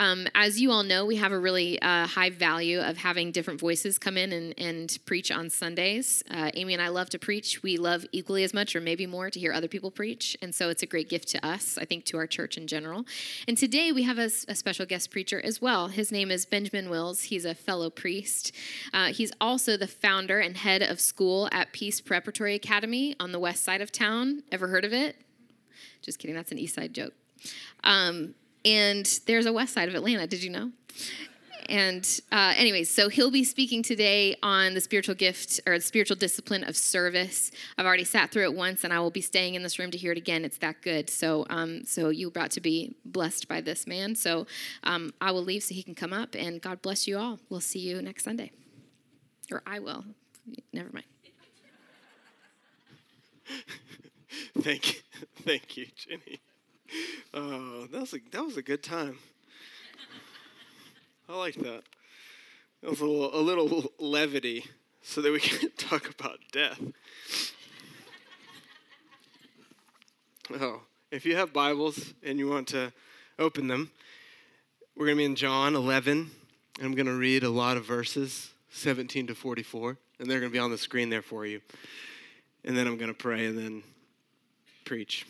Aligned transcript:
Um, 0.00 0.26
as 0.34 0.58
you 0.58 0.70
all 0.70 0.82
know, 0.82 1.04
we 1.04 1.16
have 1.16 1.30
a 1.30 1.38
really 1.38 1.80
uh, 1.82 2.06
high 2.06 2.30
value 2.30 2.80
of 2.80 2.96
having 2.96 3.32
different 3.32 3.60
voices 3.60 3.98
come 3.98 4.16
in 4.16 4.32
and, 4.32 4.54
and 4.56 4.98
preach 5.04 5.30
on 5.30 5.50
Sundays. 5.50 6.22
Uh, 6.30 6.50
Amy 6.54 6.72
and 6.72 6.82
I 6.82 6.88
love 6.88 7.10
to 7.10 7.18
preach. 7.18 7.62
We 7.62 7.76
love 7.76 8.06
equally 8.10 8.42
as 8.42 8.54
much, 8.54 8.74
or 8.74 8.80
maybe 8.80 9.04
more, 9.04 9.28
to 9.28 9.38
hear 9.38 9.52
other 9.52 9.68
people 9.68 9.90
preach. 9.90 10.38
And 10.40 10.54
so 10.54 10.70
it's 10.70 10.82
a 10.82 10.86
great 10.86 11.10
gift 11.10 11.28
to 11.28 11.46
us, 11.46 11.76
I 11.76 11.84
think, 11.84 12.06
to 12.06 12.16
our 12.16 12.26
church 12.26 12.56
in 12.56 12.66
general. 12.66 13.04
And 13.46 13.58
today 13.58 13.92
we 13.92 14.04
have 14.04 14.18
a, 14.18 14.30
a 14.48 14.54
special 14.54 14.86
guest 14.86 15.10
preacher 15.10 15.38
as 15.44 15.60
well. 15.60 15.88
His 15.88 16.10
name 16.10 16.30
is 16.30 16.46
Benjamin 16.46 16.88
Wills. 16.88 17.24
He's 17.24 17.44
a 17.44 17.54
fellow 17.54 17.90
priest. 17.90 18.52
Uh, 18.94 19.08
he's 19.08 19.32
also 19.38 19.76
the 19.76 19.86
founder 19.86 20.38
and 20.40 20.56
head 20.56 20.80
of 20.80 20.98
school 20.98 21.46
at 21.52 21.74
Peace 21.74 22.00
Preparatory 22.00 22.54
Academy 22.54 23.16
on 23.20 23.32
the 23.32 23.38
west 23.38 23.64
side 23.64 23.82
of 23.82 23.92
town. 23.92 24.44
Ever 24.50 24.68
heard 24.68 24.86
of 24.86 24.94
it? 24.94 25.16
Just 26.00 26.18
kidding, 26.18 26.34
that's 26.34 26.52
an 26.52 26.58
east 26.58 26.74
side 26.74 26.94
joke. 26.94 27.12
Um, 27.84 28.34
and 28.64 29.20
there's 29.26 29.46
a 29.46 29.52
west 29.52 29.74
side 29.74 29.88
of 29.88 29.94
Atlanta. 29.94 30.26
Did 30.26 30.42
you 30.42 30.50
know? 30.50 30.70
And 31.70 32.20
uh, 32.32 32.52
anyways, 32.56 32.92
so 32.92 33.08
he'll 33.08 33.30
be 33.30 33.44
speaking 33.44 33.84
today 33.84 34.36
on 34.42 34.74
the 34.74 34.80
spiritual 34.80 35.14
gift 35.14 35.60
or 35.66 35.78
the 35.78 35.84
spiritual 35.84 36.16
discipline 36.16 36.64
of 36.64 36.76
service. 36.76 37.52
I've 37.78 37.86
already 37.86 38.02
sat 38.02 38.32
through 38.32 38.42
it 38.42 38.54
once, 38.54 38.82
and 38.82 38.92
I 38.92 38.98
will 38.98 39.12
be 39.12 39.20
staying 39.20 39.54
in 39.54 39.62
this 39.62 39.78
room 39.78 39.92
to 39.92 39.98
hear 39.98 40.10
it 40.10 40.18
again. 40.18 40.44
It's 40.44 40.58
that 40.58 40.82
good. 40.82 41.08
So, 41.08 41.46
um, 41.48 41.84
so 41.84 42.08
you're 42.08 42.28
about 42.28 42.50
to 42.52 42.60
be 42.60 42.96
blessed 43.04 43.46
by 43.46 43.60
this 43.60 43.86
man. 43.86 44.16
So, 44.16 44.48
um, 44.82 45.14
I 45.20 45.30
will 45.30 45.44
leave 45.44 45.62
so 45.62 45.72
he 45.72 45.84
can 45.84 45.94
come 45.94 46.12
up, 46.12 46.34
and 46.34 46.60
God 46.60 46.82
bless 46.82 47.06
you 47.06 47.16
all. 47.18 47.38
We'll 47.48 47.60
see 47.60 47.78
you 47.78 48.02
next 48.02 48.24
Sunday, 48.24 48.50
or 49.52 49.62
I 49.64 49.78
will. 49.78 50.04
Never 50.72 50.90
mind. 50.92 51.06
Thank 54.58 54.94
you, 54.94 55.00
thank 55.44 55.76
you, 55.76 55.86
Jenny. 55.96 56.40
Oh, 57.32 57.86
that 57.92 58.00
was 58.00 58.12
a 58.14 58.18
that 58.32 58.44
was 58.44 58.56
a 58.56 58.62
good 58.62 58.82
time. 58.82 59.18
I 61.28 61.36
like 61.36 61.54
that. 61.56 61.82
That 62.82 62.90
was 62.90 63.00
a 63.00 63.04
little, 63.04 63.38
a 63.38 63.42
little 63.42 63.92
levity, 63.98 64.64
so 65.02 65.22
that 65.22 65.30
we 65.30 65.38
can 65.40 65.70
talk 65.76 66.10
about 66.10 66.38
death. 66.50 66.80
Oh, 70.60 70.80
if 71.12 71.24
you 71.24 71.36
have 71.36 71.52
Bibles 71.52 72.14
and 72.24 72.38
you 72.38 72.48
want 72.48 72.66
to 72.68 72.92
open 73.38 73.68
them, 73.68 73.92
we're 74.96 75.06
going 75.06 75.16
to 75.16 75.20
be 75.20 75.24
in 75.24 75.36
John 75.36 75.76
11, 75.76 76.30
and 76.78 76.84
I'm 76.84 76.94
going 76.94 77.06
to 77.06 77.14
read 77.14 77.44
a 77.44 77.50
lot 77.50 77.76
of 77.76 77.84
verses, 77.84 78.50
17 78.70 79.28
to 79.28 79.34
44, 79.36 79.96
and 80.18 80.28
they're 80.28 80.40
going 80.40 80.50
to 80.50 80.52
be 80.52 80.58
on 80.58 80.72
the 80.72 80.78
screen 80.78 81.10
there 81.10 81.22
for 81.22 81.46
you. 81.46 81.60
And 82.64 82.76
then 82.76 82.88
I'm 82.88 82.96
going 82.96 83.08
to 83.10 83.14
pray 83.14 83.46
and 83.46 83.56
then 83.56 83.84
preach. 84.84 85.26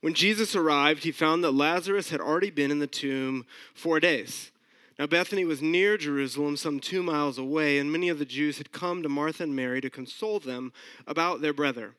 When 0.00 0.14
Jesus 0.14 0.54
arrived, 0.54 1.02
he 1.02 1.12
found 1.12 1.42
that 1.42 1.52
Lazarus 1.52 2.10
had 2.10 2.20
already 2.20 2.50
been 2.50 2.70
in 2.70 2.78
the 2.78 2.86
tomb 2.86 3.44
four 3.74 3.98
days. 3.98 4.52
Now, 4.98 5.06
Bethany 5.06 5.44
was 5.44 5.62
near 5.62 5.96
Jerusalem, 5.96 6.56
some 6.56 6.80
two 6.80 7.02
miles 7.02 7.38
away, 7.38 7.78
and 7.78 7.90
many 7.90 8.08
of 8.08 8.18
the 8.18 8.24
Jews 8.24 8.58
had 8.58 8.72
come 8.72 9.02
to 9.02 9.08
Martha 9.08 9.44
and 9.44 9.54
Mary 9.54 9.80
to 9.80 9.90
console 9.90 10.40
them 10.40 10.72
about 11.06 11.40
their 11.40 11.52
brother. 11.52 11.94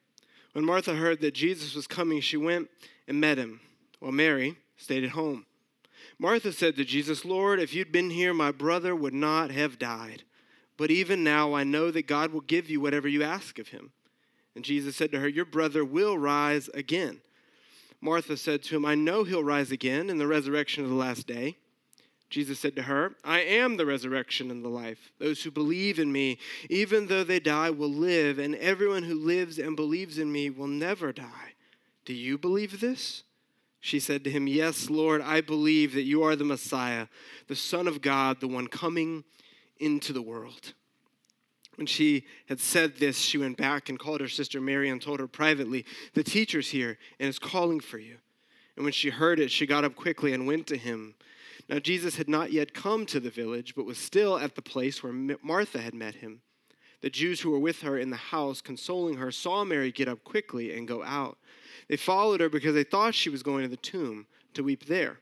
When 0.53 0.65
Martha 0.65 0.95
heard 0.95 1.21
that 1.21 1.33
Jesus 1.33 1.75
was 1.75 1.87
coming, 1.87 2.19
she 2.19 2.37
went 2.37 2.69
and 3.07 3.21
met 3.21 3.37
him, 3.37 3.61
while 3.99 4.11
Mary 4.11 4.57
stayed 4.75 5.03
at 5.03 5.11
home. 5.11 5.45
Martha 6.17 6.51
said 6.51 6.75
to 6.75 6.83
Jesus, 6.83 7.23
Lord, 7.23 7.59
if 7.59 7.73
you'd 7.73 7.91
been 7.91 8.09
here, 8.09 8.33
my 8.33 8.51
brother 8.51 8.93
would 8.93 9.13
not 9.13 9.51
have 9.51 9.79
died. 9.79 10.23
But 10.75 10.91
even 10.91 11.23
now, 11.23 11.53
I 11.53 11.63
know 11.63 11.91
that 11.91 12.07
God 12.07 12.31
will 12.31 12.41
give 12.41 12.69
you 12.69 12.81
whatever 12.81 13.07
you 13.07 13.23
ask 13.23 13.59
of 13.59 13.69
him. 13.69 13.91
And 14.55 14.65
Jesus 14.65 14.95
said 14.95 15.11
to 15.11 15.19
her, 15.19 15.27
Your 15.27 15.45
brother 15.45 15.85
will 15.85 16.17
rise 16.17 16.69
again. 16.73 17.21
Martha 18.01 18.37
said 18.37 18.63
to 18.63 18.75
him, 18.75 18.85
I 18.85 18.95
know 18.95 19.23
he'll 19.23 19.43
rise 19.43 19.71
again 19.71 20.09
in 20.09 20.17
the 20.17 20.27
resurrection 20.27 20.83
of 20.83 20.89
the 20.89 20.95
last 20.95 21.27
day. 21.27 21.57
Jesus 22.29 22.59
said 22.59 22.75
to 22.75 22.83
her, 22.83 23.15
I 23.23 23.41
am 23.41 23.77
the 23.77 23.85
resurrection 23.85 24.51
and 24.51 24.63
the 24.63 24.69
life. 24.69 25.11
Those 25.17 25.41
who 25.43 25.51
believe 25.51 25.97
in 25.97 26.11
me, 26.11 26.37
even 26.69 27.07
though 27.07 27.23
they 27.23 27.39
die, 27.39 27.71
will 27.71 27.89
live, 27.89 28.37
and 28.37 28.55
everyone 28.55 29.03
who 29.03 29.15
lives 29.15 29.57
and 29.57 29.75
believes 29.75 30.19
in 30.19 30.31
me 30.31 30.49
will 30.49 30.67
never 30.67 31.11
die. 31.11 31.55
Do 32.05 32.13
you 32.13 32.37
believe 32.37 32.79
this? 32.79 33.23
She 33.81 33.99
said 33.99 34.23
to 34.23 34.29
him, 34.29 34.47
Yes, 34.47 34.89
Lord, 34.89 35.21
I 35.21 35.41
believe 35.41 35.93
that 35.93 36.03
you 36.03 36.21
are 36.23 36.35
the 36.35 36.43
Messiah, 36.43 37.07
the 37.47 37.55
Son 37.55 37.87
of 37.87 38.01
God, 38.01 38.39
the 38.39 38.47
one 38.47 38.67
coming 38.67 39.23
into 39.79 40.13
the 40.13 40.21
world. 40.21 40.73
When 41.79 41.85
she 41.85 42.25
had 42.49 42.59
said 42.59 42.97
this, 42.97 43.17
she 43.17 43.37
went 43.37 43.55
back 43.55 43.87
and 43.87 43.97
called 43.97 44.19
her 44.19 44.27
sister 44.27 44.59
Mary 44.59 44.89
and 44.89 45.01
told 45.01 45.21
her 45.21 45.29
privately, 45.29 45.85
The 46.13 46.25
teacher's 46.25 46.71
here 46.71 46.97
and 47.21 47.29
is 47.29 47.39
calling 47.39 47.79
for 47.79 47.97
you. 47.97 48.17
And 48.75 48.83
when 48.83 48.91
she 48.91 49.11
heard 49.11 49.39
it, 49.39 49.49
she 49.49 49.65
got 49.65 49.85
up 49.85 49.95
quickly 49.95 50.33
and 50.33 50.45
went 50.45 50.67
to 50.67 50.75
him. 50.75 51.15
Now, 51.69 51.79
Jesus 51.79 52.17
had 52.17 52.27
not 52.27 52.51
yet 52.51 52.73
come 52.73 53.05
to 53.05 53.21
the 53.21 53.29
village, 53.29 53.75
but 53.77 53.85
was 53.85 53.97
still 53.97 54.37
at 54.37 54.55
the 54.55 54.61
place 54.61 55.01
where 55.01 55.13
Martha 55.13 55.79
had 55.79 55.93
met 55.93 56.15
him. 56.15 56.41
The 56.99 57.09
Jews 57.09 57.39
who 57.39 57.51
were 57.51 57.59
with 57.59 57.81
her 57.83 57.97
in 57.97 58.09
the 58.09 58.17
house, 58.17 58.59
consoling 58.59 59.15
her, 59.15 59.31
saw 59.31 59.63
Mary 59.63 59.93
get 59.93 60.09
up 60.09 60.25
quickly 60.25 60.77
and 60.77 60.85
go 60.85 61.01
out. 61.01 61.37
They 61.87 61.95
followed 61.95 62.41
her 62.41 62.49
because 62.49 62.73
they 62.73 62.83
thought 62.83 63.15
she 63.15 63.29
was 63.29 63.41
going 63.41 63.63
to 63.63 63.69
the 63.69 63.77
tomb 63.77 64.27
to 64.53 64.65
weep 64.65 64.87
there. 64.87 65.19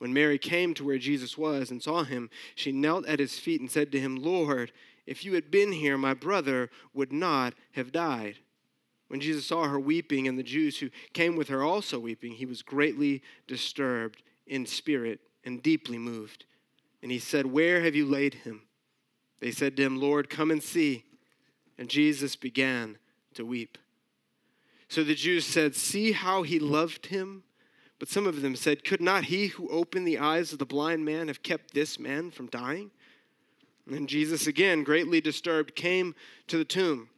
When 0.00 0.14
Mary 0.14 0.38
came 0.38 0.72
to 0.74 0.84
where 0.84 0.96
Jesus 0.96 1.36
was 1.36 1.70
and 1.70 1.82
saw 1.82 2.04
him, 2.04 2.30
she 2.54 2.72
knelt 2.72 3.04
at 3.06 3.18
his 3.18 3.38
feet 3.38 3.60
and 3.60 3.70
said 3.70 3.92
to 3.92 4.00
him, 4.00 4.16
Lord, 4.16 4.72
if 5.10 5.24
you 5.24 5.34
had 5.34 5.50
been 5.50 5.72
here, 5.72 5.98
my 5.98 6.14
brother 6.14 6.70
would 6.94 7.12
not 7.12 7.54
have 7.72 7.90
died. 7.90 8.36
When 9.08 9.18
Jesus 9.18 9.44
saw 9.44 9.66
her 9.66 9.80
weeping 9.80 10.28
and 10.28 10.38
the 10.38 10.44
Jews 10.44 10.78
who 10.78 10.90
came 11.12 11.34
with 11.34 11.48
her 11.48 11.64
also 11.64 11.98
weeping, 11.98 12.34
he 12.34 12.46
was 12.46 12.62
greatly 12.62 13.20
disturbed 13.48 14.22
in 14.46 14.66
spirit 14.66 15.18
and 15.44 15.60
deeply 15.60 15.98
moved. 15.98 16.44
And 17.02 17.10
he 17.10 17.18
said, 17.18 17.46
Where 17.46 17.82
have 17.82 17.96
you 17.96 18.06
laid 18.06 18.34
him? 18.34 18.62
They 19.40 19.50
said 19.50 19.76
to 19.76 19.82
him, 19.82 20.00
Lord, 20.00 20.30
come 20.30 20.52
and 20.52 20.62
see. 20.62 21.04
And 21.76 21.88
Jesus 21.88 22.36
began 22.36 22.96
to 23.34 23.44
weep. 23.44 23.78
So 24.86 25.02
the 25.02 25.16
Jews 25.16 25.44
said, 25.44 25.74
See 25.74 26.12
how 26.12 26.44
he 26.44 26.60
loved 26.60 27.06
him? 27.06 27.42
But 27.98 28.08
some 28.08 28.28
of 28.28 28.42
them 28.42 28.54
said, 28.54 28.84
Could 28.84 29.00
not 29.00 29.24
he 29.24 29.48
who 29.48 29.68
opened 29.70 30.06
the 30.06 30.18
eyes 30.18 30.52
of 30.52 30.60
the 30.60 30.66
blind 30.66 31.04
man 31.04 31.26
have 31.26 31.42
kept 31.42 31.74
this 31.74 31.98
man 31.98 32.30
from 32.30 32.46
dying? 32.46 32.92
And 33.88 34.08
Jesus, 34.08 34.46
again, 34.46 34.84
greatly 34.84 35.20
disturbed, 35.20 35.74
came 35.74 36.14
to 36.46 36.58
the 36.58 36.64
tomb. 36.64 37.08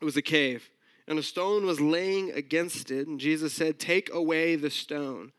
It 0.00 0.04
was 0.04 0.16
a 0.16 0.22
cave, 0.22 0.70
and 1.06 1.18
a 1.18 1.22
stone 1.22 1.66
was 1.66 1.80
laying 1.80 2.30
against 2.30 2.90
it. 2.90 3.08
And 3.08 3.18
Jesus 3.18 3.52
said, 3.52 3.78
Take 3.78 4.12
away 4.12 4.56
the 4.56 4.70
stone. 4.70 5.32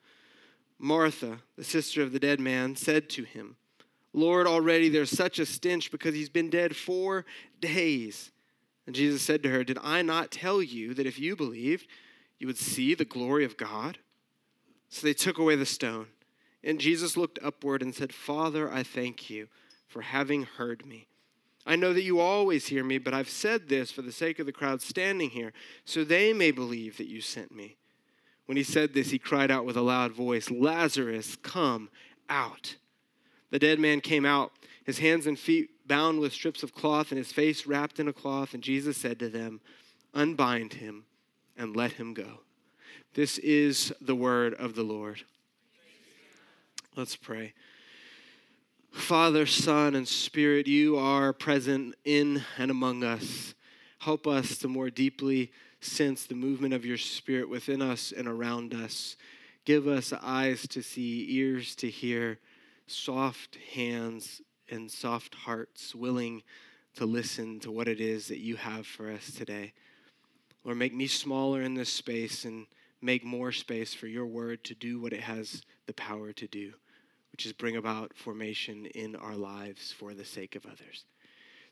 Martha, 0.78 1.40
the 1.58 1.64
sister 1.64 2.02
of 2.02 2.12
the 2.12 2.20
dead 2.20 2.40
man, 2.40 2.76
said 2.76 3.10
to 3.10 3.24
him, 3.24 3.58
Lord, 4.14 4.48
already 4.48 4.90
there's 4.90 5.12
such 5.12 5.40
a 5.40 5.46
stench 5.46 5.92
because 5.92 6.16
he's 6.16 6.30
been 6.30 6.50
dead 6.50 6.76
four 6.76 7.26
days. 7.60 8.31
And 8.86 8.96
Jesus 8.96 9.22
said 9.22 9.44
to 9.44 9.50
her, 9.50 9.64
Did 9.64 9.78
I 9.84 10.02
not 10.02 10.31
tell 10.31 10.62
you 10.62 10.94
that 10.96 11.06
if 11.06 11.20
you 11.20 11.36
believed, 11.36 11.88
you 12.40 12.48
would 12.48 12.58
see 12.58 12.96
the 12.96 13.06
glory 13.06 13.46
of 13.46 13.58
God? 13.58 14.00
So 14.90 15.06
they 15.06 15.14
took 15.14 15.38
away 15.38 15.56
the 15.56 15.66
stone. 15.66 16.08
And 16.64 16.80
Jesus 16.80 17.16
looked 17.16 17.40
upward 17.44 17.81
and 17.81 17.94
said, 17.94 18.12
Father, 18.12 18.72
I 18.72 18.84
thank 18.84 19.30
you 19.30 19.48
for 19.89 20.01
having 20.01 20.44
heard 20.44 20.85
me. 20.85 21.07
I 21.66 21.75
know 21.75 21.91
that 21.94 22.03
you 22.03 22.19
always 22.19 22.67
hear 22.67 22.83
me, 22.83 22.97
but 22.97 23.13
I've 23.13 23.29
said 23.29 23.67
this 23.67 23.91
for 23.91 24.01
the 24.01 24.11
sake 24.11 24.39
of 24.39 24.45
the 24.45 24.53
crowd 24.53 24.81
standing 24.81 25.31
here, 25.31 25.51
so 25.83 26.03
they 26.03 26.31
may 26.31 26.51
believe 26.51 26.97
that 26.97 27.09
you 27.09 27.19
sent 27.19 27.53
me. 27.53 27.75
When 28.45 28.55
he 28.55 28.63
said 28.63 28.94
this, 28.94 29.11
he 29.11 29.19
cried 29.19 29.51
out 29.51 29.66
with 29.66 29.75
a 29.75 29.81
loud 29.81 30.13
voice, 30.13 30.50
Lazarus, 30.50 31.35
come 31.35 31.89
out. 32.29 32.77
The 33.51 33.59
dead 33.59 33.79
man 33.79 34.00
came 34.00 34.25
out, 34.25 34.51
his 34.83 35.00
hands 35.00 35.27
and 35.27 35.38
feet 35.38 35.69
bound 35.88 36.19
with 36.19 36.33
strips 36.33 36.63
of 36.63 36.73
cloth, 36.73 37.11
and 37.11 37.17
his 37.17 37.31
face 37.31 37.67
wrapped 37.67 38.00
in 38.00 38.07
a 38.07 38.13
cloth. 38.13 38.53
And 38.53 38.63
Jesus 38.63 38.97
said 38.97 39.19
to 39.19 39.29
them, 39.29 39.59
Unbind 40.13 40.73
him 40.73 41.06
and 41.57 41.75
let 41.75 41.94
him 41.94 42.13
go. 42.13 42.39
This 43.13 43.38
is 43.39 43.91
the 44.00 44.16
word 44.16 44.53
of 44.53 44.75
the 44.75 44.83
Lord. 44.83 45.23
Let's 46.95 47.16
pray. 47.16 47.53
Father, 48.91 49.45
Son, 49.45 49.95
and 49.95 50.07
Spirit, 50.07 50.68
you 50.68 50.97
are 50.97 51.31
present 51.31 51.95
in 52.06 52.44
and 52.57 52.71
among 52.71 53.03
us. 53.03 53.53
Help 54.00 54.25
us 54.25 54.57
to 54.57 54.68
more 54.68 54.89
deeply 54.89 55.51
sense 55.80 56.25
the 56.25 56.36
movement 56.36 56.74
of 56.74 56.86
your 56.86 56.97
Spirit 56.97 57.50
within 57.50 57.81
us 57.81 58.12
and 58.12 58.27
around 58.27 58.74
us. 58.74 59.15
Give 59.63 59.88
us 59.88 60.12
eyes 60.12 60.68
to 60.69 60.81
see, 60.81 61.25
ears 61.30 61.75
to 61.75 61.89
hear, 61.89 62.39
soft 62.88 63.57
hands 63.75 64.41
and 64.69 64.92
soft 64.92 65.35
hearts 65.35 65.94
willing 65.94 66.42
to 66.95 67.06
listen 67.06 67.59
to 67.59 67.71
what 67.71 67.88
it 67.88 68.01
is 68.01 68.27
that 68.27 68.39
you 68.39 68.56
have 68.56 68.88
for 68.88 69.12
us 69.12 69.31
today. 69.31 69.74
Lord, 70.63 70.77
make 70.77 70.94
me 70.94 71.07
smaller 71.07 71.62
in 71.62 71.75
this 71.75 71.92
space 71.92 72.44
and 72.44 72.65
make 73.01 73.24
more 73.24 73.51
space 73.51 73.94
for 73.94 74.07
your 74.07 74.25
word 74.25 74.63
to 74.65 74.74
do 74.74 75.00
what 75.00 75.13
it 75.13 75.21
has 75.21 75.62
the 75.85 75.94
power 75.94 76.33
to 76.33 76.47
do 76.47 76.74
which 77.39 77.45
is 77.45 77.53
bring 77.53 77.77
about 77.77 78.12
formation 78.18 78.86
in 78.88 79.15
our 79.15 79.33
lives 79.33 79.94
for 79.94 80.13
the 80.13 80.25
sake 80.25 80.57
of 80.57 80.65
others. 80.65 81.06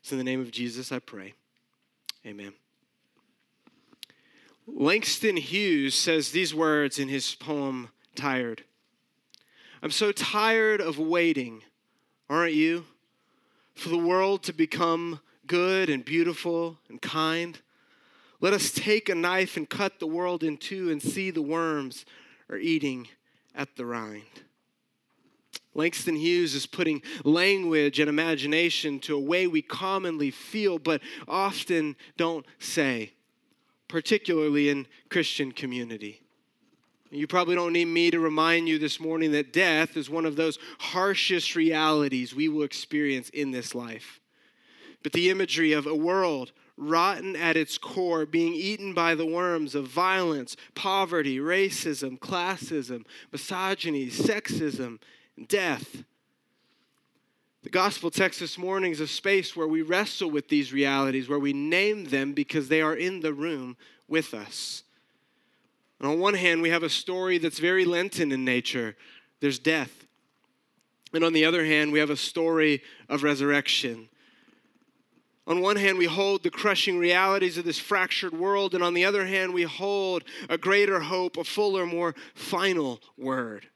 So, 0.00 0.14
in 0.14 0.18
the 0.18 0.24
name 0.24 0.40
of 0.40 0.50
Jesus, 0.50 0.90
I 0.90 0.98
pray. 0.98 1.34
Amen. 2.24 2.54
Langston 4.66 5.36
Hughes 5.36 5.94
says 5.94 6.30
these 6.30 6.54
words 6.54 6.98
in 6.98 7.08
his 7.08 7.34
poem, 7.34 7.90
Tired. 8.14 8.64
I'm 9.82 9.90
so 9.90 10.10
tired 10.10 10.80
of 10.80 10.98
waiting, 10.98 11.60
aren't 12.30 12.54
you? 12.54 12.86
For 13.74 13.90
the 13.90 13.98
world 13.98 14.42
to 14.44 14.54
become 14.54 15.20
good 15.46 15.90
and 15.90 16.02
beautiful 16.02 16.78
and 16.88 17.02
kind. 17.02 17.60
Let 18.40 18.54
us 18.54 18.72
take 18.72 19.10
a 19.10 19.14
knife 19.14 19.58
and 19.58 19.68
cut 19.68 20.00
the 20.00 20.06
world 20.06 20.42
in 20.42 20.56
two 20.56 20.90
and 20.90 21.02
see 21.02 21.30
the 21.30 21.42
worms 21.42 22.06
are 22.48 22.56
eating 22.56 23.08
at 23.54 23.76
the 23.76 23.84
rind. 23.84 24.47
Langston 25.74 26.16
Hughes 26.16 26.54
is 26.54 26.66
putting 26.66 27.02
language 27.24 28.00
and 28.00 28.08
imagination 28.08 28.98
to 29.00 29.16
a 29.16 29.20
way 29.20 29.46
we 29.46 29.62
commonly 29.62 30.30
feel 30.30 30.78
but 30.78 31.00
often 31.26 31.96
don't 32.16 32.46
say, 32.58 33.12
particularly 33.86 34.68
in 34.68 34.86
Christian 35.08 35.52
community. 35.52 36.22
You 37.10 37.26
probably 37.26 37.54
don't 37.54 37.72
need 37.72 37.86
me 37.86 38.10
to 38.10 38.20
remind 38.20 38.68
you 38.68 38.78
this 38.78 39.00
morning 39.00 39.32
that 39.32 39.52
death 39.52 39.96
is 39.96 40.10
one 40.10 40.26
of 40.26 40.36
those 40.36 40.58
harshest 40.78 41.56
realities 41.56 42.34
we 42.34 42.48
will 42.48 42.64
experience 42.64 43.30
in 43.30 43.50
this 43.50 43.74
life. 43.74 44.20
But 45.02 45.12
the 45.12 45.30
imagery 45.30 45.72
of 45.72 45.86
a 45.86 45.94
world 45.94 46.52
rotten 46.76 47.34
at 47.34 47.56
its 47.56 47.78
core, 47.78 48.24
being 48.26 48.54
eaten 48.54 48.92
by 48.94 49.14
the 49.14 49.26
worms 49.26 49.74
of 49.74 49.88
violence, 49.88 50.56
poverty, 50.74 51.38
racism, 51.38 52.18
classism, 52.18 53.04
misogyny, 53.32 54.06
sexism, 54.06 54.98
and 55.38 55.48
death. 55.48 56.02
The 57.62 57.70
gospel 57.70 58.10
text 58.10 58.40
this 58.40 58.58
morning 58.58 58.92
is 58.92 59.00
a 59.00 59.06
space 59.06 59.56
where 59.56 59.68
we 59.68 59.82
wrestle 59.82 60.30
with 60.30 60.48
these 60.48 60.72
realities, 60.72 61.28
where 61.28 61.38
we 61.38 61.52
name 61.52 62.06
them 62.06 62.32
because 62.32 62.68
they 62.68 62.82
are 62.82 62.94
in 62.94 63.20
the 63.20 63.32
room 63.32 63.76
with 64.08 64.34
us. 64.34 64.82
And 66.00 66.08
on 66.08 66.18
one 66.18 66.34
hand, 66.34 66.62
we 66.62 66.70
have 66.70 66.82
a 66.82 66.90
story 66.90 67.38
that's 67.38 67.58
very 67.58 67.84
Lenten 67.84 68.32
in 68.32 68.44
nature 68.44 68.96
there's 69.40 69.60
death. 69.60 70.06
And 71.14 71.22
on 71.22 71.32
the 71.32 71.44
other 71.44 71.64
hand, 71.64 71.92
we 71.92 72.00
have 72.00 72.10
a 72.10 72.16
story 72.16 72.82
of 73.08 73.22
resurrection. 73.22 74.08
On 75.46 75.60
one 75.60 75.76
hand, 75.76 75.96
we 75.96 76.06
hold 76.06 76.42
the 76.42 76.50
crushing 76.50 76.98
realities 76.98 77.56
of 77.56 77.64
this 77.64 77.78
fractured 77.78 78.34
world, 78.34 78.74
and 78.74 78.82
on 78.82 78.94
the 78.94 79.04
other 79.04 79.24
hand, 79.26 79.54
we 79.54 79.62
hold 79.62 80.24
a 80.48 80.58
greater 80.58 80.98
hope, 80.98 81.36
a 81.36 81.44
fuller, 81.44 81.86
more 81.86 82.16
final 82.34 83.00
word. 83.16 83.68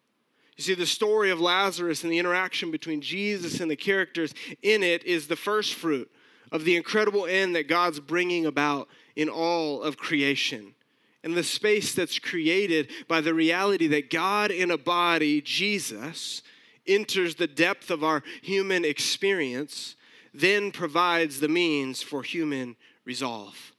You 0.57 0.65
see, 0.65 0.75
the 0.75 0.87
story 0.87 1.31
of 1.31 1.41
Lazarus 1.41 2.03
and 2.05 2.13
the 2.13 2.19
interaction 2.19 2.71
between 2.71 3.01
Jesus 3.01 3.61
and 3.61 3.71
the 3.71 3.77
characters 3.77 4.35
in 4.63 4.83
it 4.83 5.05
is 5.05 5.27
the 5.27 5.37
first 5.37 5.75
fruit 5.75 6.11
of 6.51 6.65
the 6.65 6.77
incredible 6.77 7.27
end 7.27 7.57
that 7.57 7.69
God's 7.69 8.01
bringing 8.01 8.45
about 8.47 8.89
in 9.17 9.29
all 9.29 9.83
of 9.83 9.97
creation 9.97 10.75
and 11.25 11.35
the 11.35 11.45
space 11.45 11.95
that's 11.95 12.19
created 12.19 12.91
by 13.09 13.21
the 13.21 13.35
reality 13.35 13.87
that 13.89 14.11
God 14.11 14.51
in 14.51 14.71
a 14.71 14.79
body, 14.79 15.41
Jesus, 15.41 16.43
enters 16.87 17.37
the 17.37 17.47
depth 17.47 17.91
of 17.91 18.03
our 18.03 18.23
human 18.43 18.85
experience, 18.85 19.95
then 20.35 20.73
provides 20.73 21.41
the 21.41 21.49
means 21.49 22.03
for 22.03 22.23
human 22.23 22.77
resolve. 23.05 23.73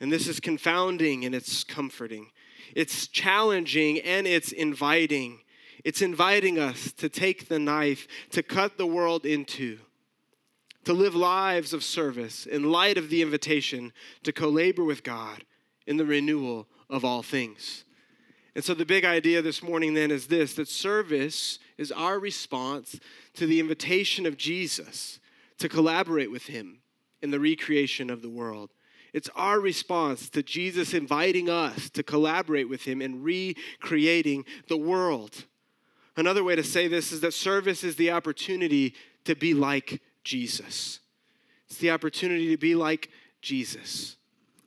And 0.00 0.10
this 0.10 0.26
is 0.26 0.40
confounding 0.40 1.24
and 1.26 1.34
it's 1.34 1.64
comforting. 1.64 2.30
It's 2.74 3.06
challenging 3.08 4.00
and 4.00 4.26
it's 4.26 4.52
inviting. 4.52 5.40
It's 5.84 6.02
inviting 6.02 6.58
us 6.58 6.92
to 6.94 7.08
take 7.08 7.48
the 7.48 7.58
knife, 7.58 8.06
to 8.30 8.42
cut 8.42 8.76
the 8.76 8.86
world 8.86 9.24
into, 9.24 9.78
to 10.84 10.92
live 10.92 11.14
lives 11.14 11.72
of 11.72 11.84
service 11.84 12.46
in 12.46 12.70
light 12.70 12.98
of 12.98 13.10
the 13.10 13.22
invitation 13.22 13.92
to 14.22 14.32
co 14.32 14.48
labor 14.48 14.84
with 14.84 15.02
God 15.02 15.44
in 15.86 15.96
the 15.96 16.06
renewal 16.06 16.66
of 16.88 17.04
all 17.04 17.22
things. 17.22 17.84
And 18.54 18.64
so, 18.64 18.74
the 18.74 18.84
big 18.84 19.04
idea 19.04 19.42
this 19.42 19.62
morning 19.62 19.94
then 19.94 20.10
is 20.10 20.26
this 20.26 20.54
that 20.54 20.68
service 20.68 21.58
is 21.78 21.92
our 21.92 22.18
response 22.18 22.98
to 23.34 23.46
the 23.46 23.60
invitation 23.60 24.26
of 24.26 24.36
Jesus 24.36 25.20
to 25.58 25.68
collaborate 25.68 26.30
with 26.30 26.46
Him 26.46 26.80
in 27.22 27.30
the 27.30 27.40
recreation 27.40 28.10
of 28.10 28.22
the 28.22 28.30
world. 28.30 28.70
It's 29.12 29.30
our 29.34 29.60
response 29.60 30.30
to 30.30 30.42
Jesus 30.42 30.94
inviting 30.94 31.48
us 31.48 31.90
to 31.90 32.02
collaborate 32.02 32.68
with 32.68 32.84
Him 32.84 33.02
in 33.02 33.22
recreating 33.22 34.44
the 34.68 34.76
world. 34.76 35.44
Another 36.16 36.44
way 36.44 36.56
to 36.56 36.64
say 36.64 36.88
this 36.88 37.12
is 37.12 37.20
that 37.20 37.34
service 37.34 37.84
is 37.84 37.96
the 37.96 38.10
opportunity 38.10 38.94
to 39.24 39.34
be 39.34 39.54
like 39.54 40.00
Jesus. 40.24 41.00
It's 41.68 41.78
the 41.78 41.90
opportunity 41.90 42.48
to 42.50 42.56
be 42.56 42.74
like 42.74 43.10
Jesus. 43.42 44.16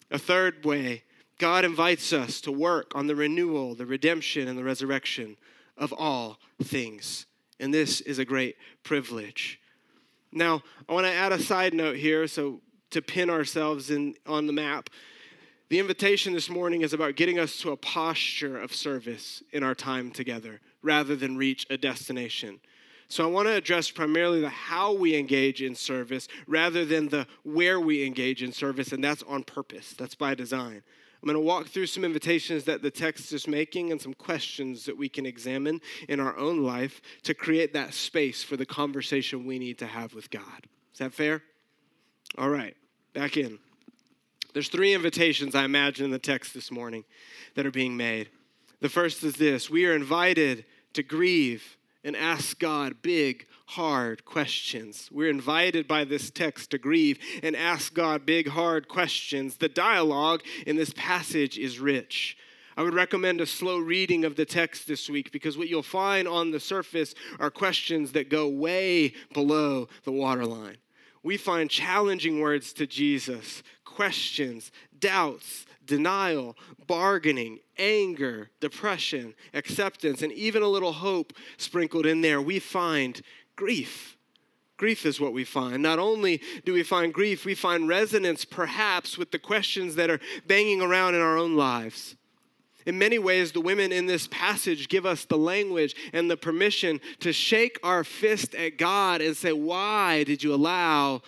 A 0.10 0.18
third 0.18 0.64
way 0.64 1.04
God 1.38 1.66
invites 1.66 2.14
us 2.14 2.40
to 2.42 2.52
work 2.52 2.92
on 2.96 3.08
the 3.08 3.16
renewal, 3.16 3.76
the 3.76 3.86
redemption, 3.86 4.48
and 4.48 4.58
the 4.58 4.64
resurrection 4.64 5.36
of 5.78 5.92
all 5.92 6.40
things. 6.62 7.26
And 7.60 7.74
this 7.74 8.02
is 8.02 8.20
a 8.20 8.26
great 8.26 8.56
privilege. 8.84 9.60
Now, 10.32 10.64
I 10.88 10.94
want 10.94 11.06
to 11.06 11.14
add 11.14 11.32
a 11.32 11.40
side 11.40 11.74
note 11.74 11.98
here 11.98 12.28
so 12.28 12.62
to 12.92 13.02
pin 13.02 13.30
ourselves 13.30 13.90
in 13.90 14.16
on 14.26 14.48
the 14.48 14.54
map. 14.54 14.90
The 15.74 15.80
invitation 15.80 16.34
this 16.34 16.52
morning 16.52 16.84
is 16.84 16.94
about 16.94 17.16
getting 17.16 17.40
us 17.40 17.58
to 17.62 17.72
a 17.72 17.78
posture 17.78 18.62
of 18.62 18.76
service 18.76 19.42
in 19.52 19.64
our 19.64 19.74
time 19.74 20.12
together 20.12 20.62
rather 20.84 21.16
than 21.16 21.36
reach 21.36 21.66
a 21.68 21.78
destination. 21.78 22.60
So 23.08 23.24
I 23.24 23.32
want 23.32 23.48
to 23.48 23.56
address 23.56 23.90
primarily 23.90 24.40
the 24.40 24.50
how 24.50 24.94
we 24.94 25.16
engage 25.16 25.64
in 25.64 25.74
service 25.74 26.28
rather 26.46 26.86
than 26.86 27.10
the 27.10 27.26
where 27.42 27.80
we 27.80 28.06
engage 28.06 28.44
in 28.44 28.52
service, 28.52 28.92
and 28.92 29.04
that's 29.04 29.24
on 29.24 29.46
purpose. 29.46 29.96
That's 29.98 30.14
by 30.14 30.36
design. 30.36 30.84
I'm 31.24 31.28
going 31.28 31.34
to 31.34 31.40
walk 31.40 31.66
through 31.66 31.88
some 31.88 32.06
invitations 32.06 32.66
that 32.66 32.84
the 32.84 32.92
text 32.92 33.34
is 33.34 33.48
making 33.48 33.92
and 33.92 34.00
some 34.00 34.14
questions 34.14 34.86
that 34.86 34.96
we 34.96 35.10
can 35.10 35.26
examine 35.26 35.82
in 36.08 36.20
our 36.20 36.38
own 36.38 36.62
life 36.62 37.02
to 37.24 37.34
create 37.34 37.74
that 37.74 37.96
space 37.96 38.44
for 38.44 38.58
the 38.58 38.66
conversation 38.68 39.48
we 39.48 39.58
need 39.58 39.80
to 39.80 39.88
have 39.88 40.14
with 40.14 40.30
God. 40.30 40.68
Is 40.94 41.00
that 41.00 41.14
fair? 41.14 41.42
All 42.38 42.50
right, 42.50 42.76
back 43.16 43.38
in. 43.38 43.58
There's 44.54 44.70
three 44.70 44.94
invitations 44.94 45.56
I 45.56 45.66
imagine 45.66 46.06
in 46.06 46.12
the 46.12 46.20
text 46.20 46.54
this 46.54 46.72
morning 46.72 47.04
that 47.56 47.66
are 47.66 47.72
being 47.72 47.98
made. 47.98 48.30
The 48.82 48.90
first 48.90 49.24
is 49.24 49.36
this 49.36 49.70
we 49.70 49.86
are 49.86 49.96
invited 49.96 50.66
to 50.94 51.04
grieve 51.04 51.78
and 52.04 52.16
ask 52.16 52.60
God 52.60 53.02
big, 53.02 53.48
hard 53.66 54.26
questions. 54.26 55.10
We're 55.12 55.30
invited 55.30 55.88
by 55.88 56.04
this 56.04 56.30
text 56.30 56.72
to 56.72 56.78
grieve 56.78 57.18
and 57.42 57.56
ask 57.56 57.94
God 57.94 58.26
big, 58.26 58.50
hard 58.50 58.88
questions. 58.88 59.58
The 59.58 59.70
dialogue 59.70 60.42
in 60.68 60.76
this 60.76 60.94
passage 60.96 61.58
is 61.58 61.80
rich. 61.80 62.38
I 62.76 62.84
would 62.84 62.94
recommend 62.94 63.40
a 63.40 63.46
slow 63.46 63.78
reading 63.78 64.26
of 64.26 64.36
the 64.36 64.46
text 64.46 64.88
this 64.88 65.10
week 65.10 65.32
because 65.32 65.58
what 65.58 65.70
you'll 65.70 65.84
find 65.84 66.28
on 66.28 66.52
the 66.52 66.60
surface 66.60 67.14
are 67.40 67.52
questions 67.52 68.12
that 68.14 68.30
go 68.30 68.48
way 68.48 69.14
below 69.32 69.88
the 70.04 70.12
waterline. 70.12 70.78
We 71.24 71.38
find 71.38 71.70
challenging 71.70 72.42
words 72.42 72.74
to 72.74 72.86
Jesus, 72.86 73.64
questions, 73.86 74.72
doubts, 75.00 75.66
denial, 75.86 76.58
bargaining, 76.86 77.60
anger, 77.78 78.50
depression, 78.60 79.34
acceptance, 79.54 80.22
and 80.22 80.32
even 80.34 80.62
a 80.62 80.68
little 80.68 80.94
hope 80.94 81.34
sprinkled 81.58 82.06
in 82.06 82.22
there, 82.22 82.42
we 82.42 82.60
find 82.60 83.22
grief. 83.56 84.18
Grief 84.78 85.06
is 85.06 85.20
what 85.20 85.34
we 85.34 85.44
find. 85.44 85.82
Not 85.82 86.00
only 86.00 86.42
do 86.66 86.74
we 86.74 86.84
find 86.84 87.14
grief, 87.14 87.46
we 87.46 87.56
find 87.56 87.88
resonance 87.88 88.44
perhaps 88.44 89.18
with 89.18 89.32
the 89.32 89.40
questions 89.40 89.96
that 89.96 90.10
are 90.10 90.20
banging 90.48 90.82
around 90.82 91.16
in 91.16 91.22
our 91.22 91.38
own 91.38 91.56
lives. 91.56 92.16
In 92.86 92.98
many 92.98 93.18
ways, 93.18 93.52
the 93.52 93.62
women 93.62 93.92
in 93.92 94.06
this 94.06 94.28
passage 94.28 94.90
give 94.90 95.06
us 95.06 95.26
the 95.26 95.38
language 95.38 95.96
and 96.12 96.30
the 96.30 96.38
permission 96.38 97.00
to 97.20 97.32
shake 97.32 97.80
our 97.84 98.04
fist 98.04 98.54
at 98.56 98.78
God 98.78 99.22
and 99.22 99.36
say, 99.36 99.54
Why 99.54 100.24
did 100.24 100.44
you 100.44 100.54
allow 100.54 101.22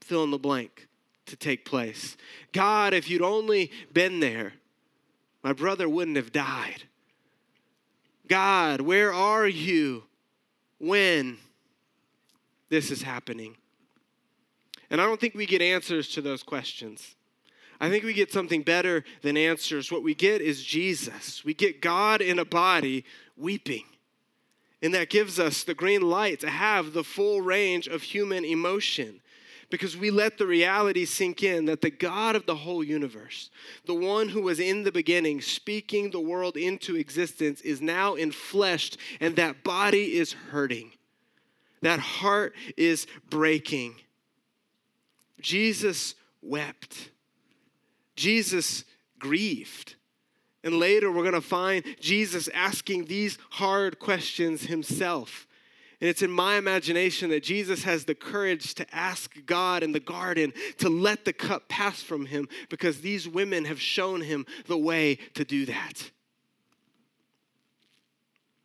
fill 0.00 0.24
in 0.24 0.30
the 0.30 0.38
blank 0.38 0.88
to 1.26 1.36
take 1.36 1.64
place? 1.64 2.16
God, 2.52 2.94
if 2.94 3.10
you'd 3.10 3.22
only 3.22 3.70
been 3.92 4.20
there, 4.20 4.54
my 5.42 5.52
brother 5.52 5.88
wouldn't 5.88 6.16
have 6.16 6.32
died. 6.32 6.84
God, 8.28 8.80
where 8.80 9.12
are 9.12 9.46
you 9.46 10.04
when 10.78 11.38
this 12.68 12.90
is 12.90 13.02
happening? 13.02 13.56
And 14.90 15.00
I 15.00 15.06
don't 15.06 15.20
think 15.20 15.34
we 15.34 15.46
get 15.46 15.62
answers 15.62 16.08
to 16.10 16.22
those 16.22 16.42
questions. 16.42 17.15
I 17.80 17.90
think 17.90 18.04
we 18.04 18.12
get 18.12 18.32
something 18.32 18.62
better 18.62 19.04
than 19.22 19.36
answers. 19.36 19.92
What 19.92 20.02
we 20.02 20.14
get 20.14 20.40
is 20.40 20.62
Jesus. 20.62 21.44
We 21.44 21.54
get 21.54 21.80
God 21.80 22.20
in 22.20 22.38
a 22.38 22.44
body 22.44 23.04
weeping. 23.36 23.84
And 24.82 24.94
that 24.94 25.10
gives 25.10 25.38
us 25.38 25.64
the 25.64 25.74
green 25.74 26.02
light 26.02 26.40
to 26.40 26.50
have 26.50 26.92
the 26.92 27.04
full 27.04 27.40
range 27.40 27.86
of 27.86 28.02
human 28.02 28.44
emotion 28.44 29.20
because 29.70 29.96
we 29.96 30.10
let 30.10 30.38
the 30.38 30.46
reality 30.46 31.04
sink 31.04 31.42
in 31.42 31.64
that 31.64 31.80
the 31.80 31.90
God 31.90 32.36
of 32.36 32.46
the 32.46 32.54
whole 32.54 32.84
universe, 32.84 33.50
the 33.84 33.94
one 33.94 34.28
who 34.28 34.42
was 34.42 34.60
in 34.60 34.84
the 34.84 34.92
beginning, 34.92 35.40
speaking 35.40 36.10
the 36.10 36.20
world 36.20 36.56
into 36.56 36.96
existence, 36.96 37.60
is 37.62 37.80
now 37.80 38.14
enfleshed, 38.14 38.96
and 39.20 39.34
that 39.36 39.64
body 39.64 40.16
is 40.16 40.32
hurting. 40.32 40.92
That 41.82 41.98
heart 41.98 42.54
is 42.76 43.06
breaking. 43.28 43.96
Jesus 45.40 46.14
wept. 46.42 47.10
Jesus 48.16 48.84
grieved. 49.18 49.94
And 50.64 50.78
later, 50.80 51.12
we're 51.12 51.22
going 51.22 51.34
to 51.34 51.40
find 51.40 51.84
Jesus 52.00 52.48
asking 52.52 53.04
these 53.04 53.38
hard 53.50 53.98
questions 53.98 54.62
himself. 54.62 55.46
And 56.00 56.10
it's 56.10 56.22
in 56.22 56.30
my 56.30 56.56
imagination 56.56 57.30
that 57.30 57.42
Jesus 57.42 57.84
has 57.84 58.04
the 58.04 58.14
courage 58.14 58.74
to 58.74 58.94
ask 58.94 59.34
God 59.46 59.82
in 59.82 59.92
the 59.92 60.00
garden 60.00 60.52
to 60.78 60.90
let 60.90 61.24
the 61.24 61.32
cup 61.32 61.68
pass 61.68 62.02
from 62.02 62.26
him 62.26 62.48
because 62.68 63.00
these 63.00 63.26
women 63.26 63.64
have 63.64 63.80
shown 63.80 64.20
him 64.20 64.44
the 64.66 64.76
way 64.76 65.16
to 65.34 65.44
do 65.44 65.64
that. 65.66 66.10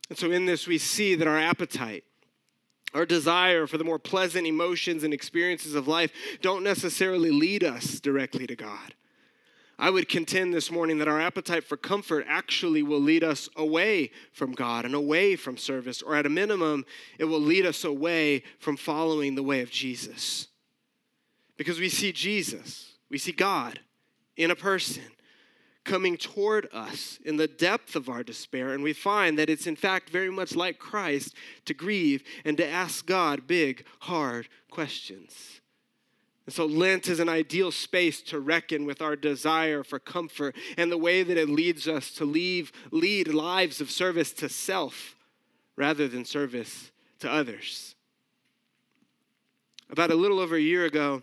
And 0.10 0.18
so, 0.18 0.30
in 0.30 0.46
this, 0.46 0.68
we 0.68 0.78
see 0.78 1.16
that 1.16 1.28
our 1.28 1.40
appetite, 1.40 2.04
our 2.94 3.06
desire 3.06 3.66
for 3.66 3.78
the 3.78 3.86
more 3.86 4.00
pleasant 4.00 4.46
emotions 4.46 5.06
and 5.06 5.14
experiences 5.14 5.74
of 5.74 5.88
life 5.88 6.12
don't 6.42 6.66
necessarily 6.66 7.32
lead 7.32 7.64
us 7.64 8.02
directly 8.02 8.46
to 8.48 8.56
God. 8.58 8.94
I 9.82 9.90
would 9.90 10.08
contend 10.08 10.54
this 10.54 10.70
morning 10.70 11.00
that 11.00 11.08
our 11.08 11.20
appetite 11.20 11.64
for 11.64 11.76
comfort 11.76 12.24
actually 12.30 12.84
will 12.84 13.02
lead 13.02 13.24
us 13.24 13.50
away 13.56 14.12
from 14.32 14.52
God 14.52 14.86
and 14.86 14.94
away 14.94 15.36
from 15.36 15.58
service, 15.58 16.04
or 16.04 16.16
at 16.16 16.28
a 16.28 16.30
minimum, 16.30 16.86
it 17.18 17.26
will 17.26 17.42
lead 17.42 17.66
us 17.66 17.84
away 17.84 18.44
from 18.60 18.78
following 18.78 19.34
the 19.34 19.42
way 19.42 19.62
of 19.62 19.72
Jesus. 19.72 20.50
Because 21.58 21.80
we 21.80 21.90
see 21.90 22.12
Jesus, 22.12 22.92
we 23.10 23.18
see 23.18 23.32
God 23.32 23.80
in 24.38 24.52
a 24.52 24.56
person 24.56 25.02
coming 25.84 26.16
toward 26.16 26.68
us 26.72 27.18
in 27.26 27.38
the 27.38 27.48
depth 27.48 27.96
of 27.96 28.08
our 28.08 28.22
despair, 28.22 28.74
and 28.76 28.84
we 28.84 28.94
find 28.94 29.40
that 29.40 29.50
it's 29.50 29.66
in 29.66 29.76
fact 29.76 30.12
very 30.12 30.30
much 30.30 30.56
like 30.56 30.78
Christ 30.78 31.34
to 31.66 31.74
grieve 31.74 32.24
and 32.46 32.56
to 32.58 32.68
ask 32.68 33.08
God 33.08 33.48
big, 33.48 33.84
hard 34.02 34.48
questions. 34.70 35.61
And 36.46 36.54
so 36.56 36.66
Lent 36.66 37.08
is 37.08 37.20
an 37.20 37.30
ideal 37.30 37.72
space 37.72 38.22
to 38.24 38.40
reckon 38.40 38.86
with 38.86 39.02
our 39.02 39.16
desire 39.16 39.84
for 39.84 40.00
comfort 40.00 40.56
and 40.78 40.92
the 40.92 40.98
way 40.98 41.24
that 41.24 41.38
it 41.38 41.50
leads 41.50 41.88
us 41.88 42.12
to 42.16 42.26
leave, 42.26 42.72
lead 42.92 43.28
lives 43.28 43.80
of 43.80 43.92
service 43.92 44.34
to 44.34 44.50
self 44.50 45.16
rather 45.76 46.08
than 46.08 46.26
service 46.26 46.92
to 47.20 47.32
others. 47.32 47.96
About 49.90 50.10
a 50.10 50.16
little 50.16 50.40
over 50.40 50.56
a 50.56 50.62
year 50.62 50.86
ago, 50.86 51.22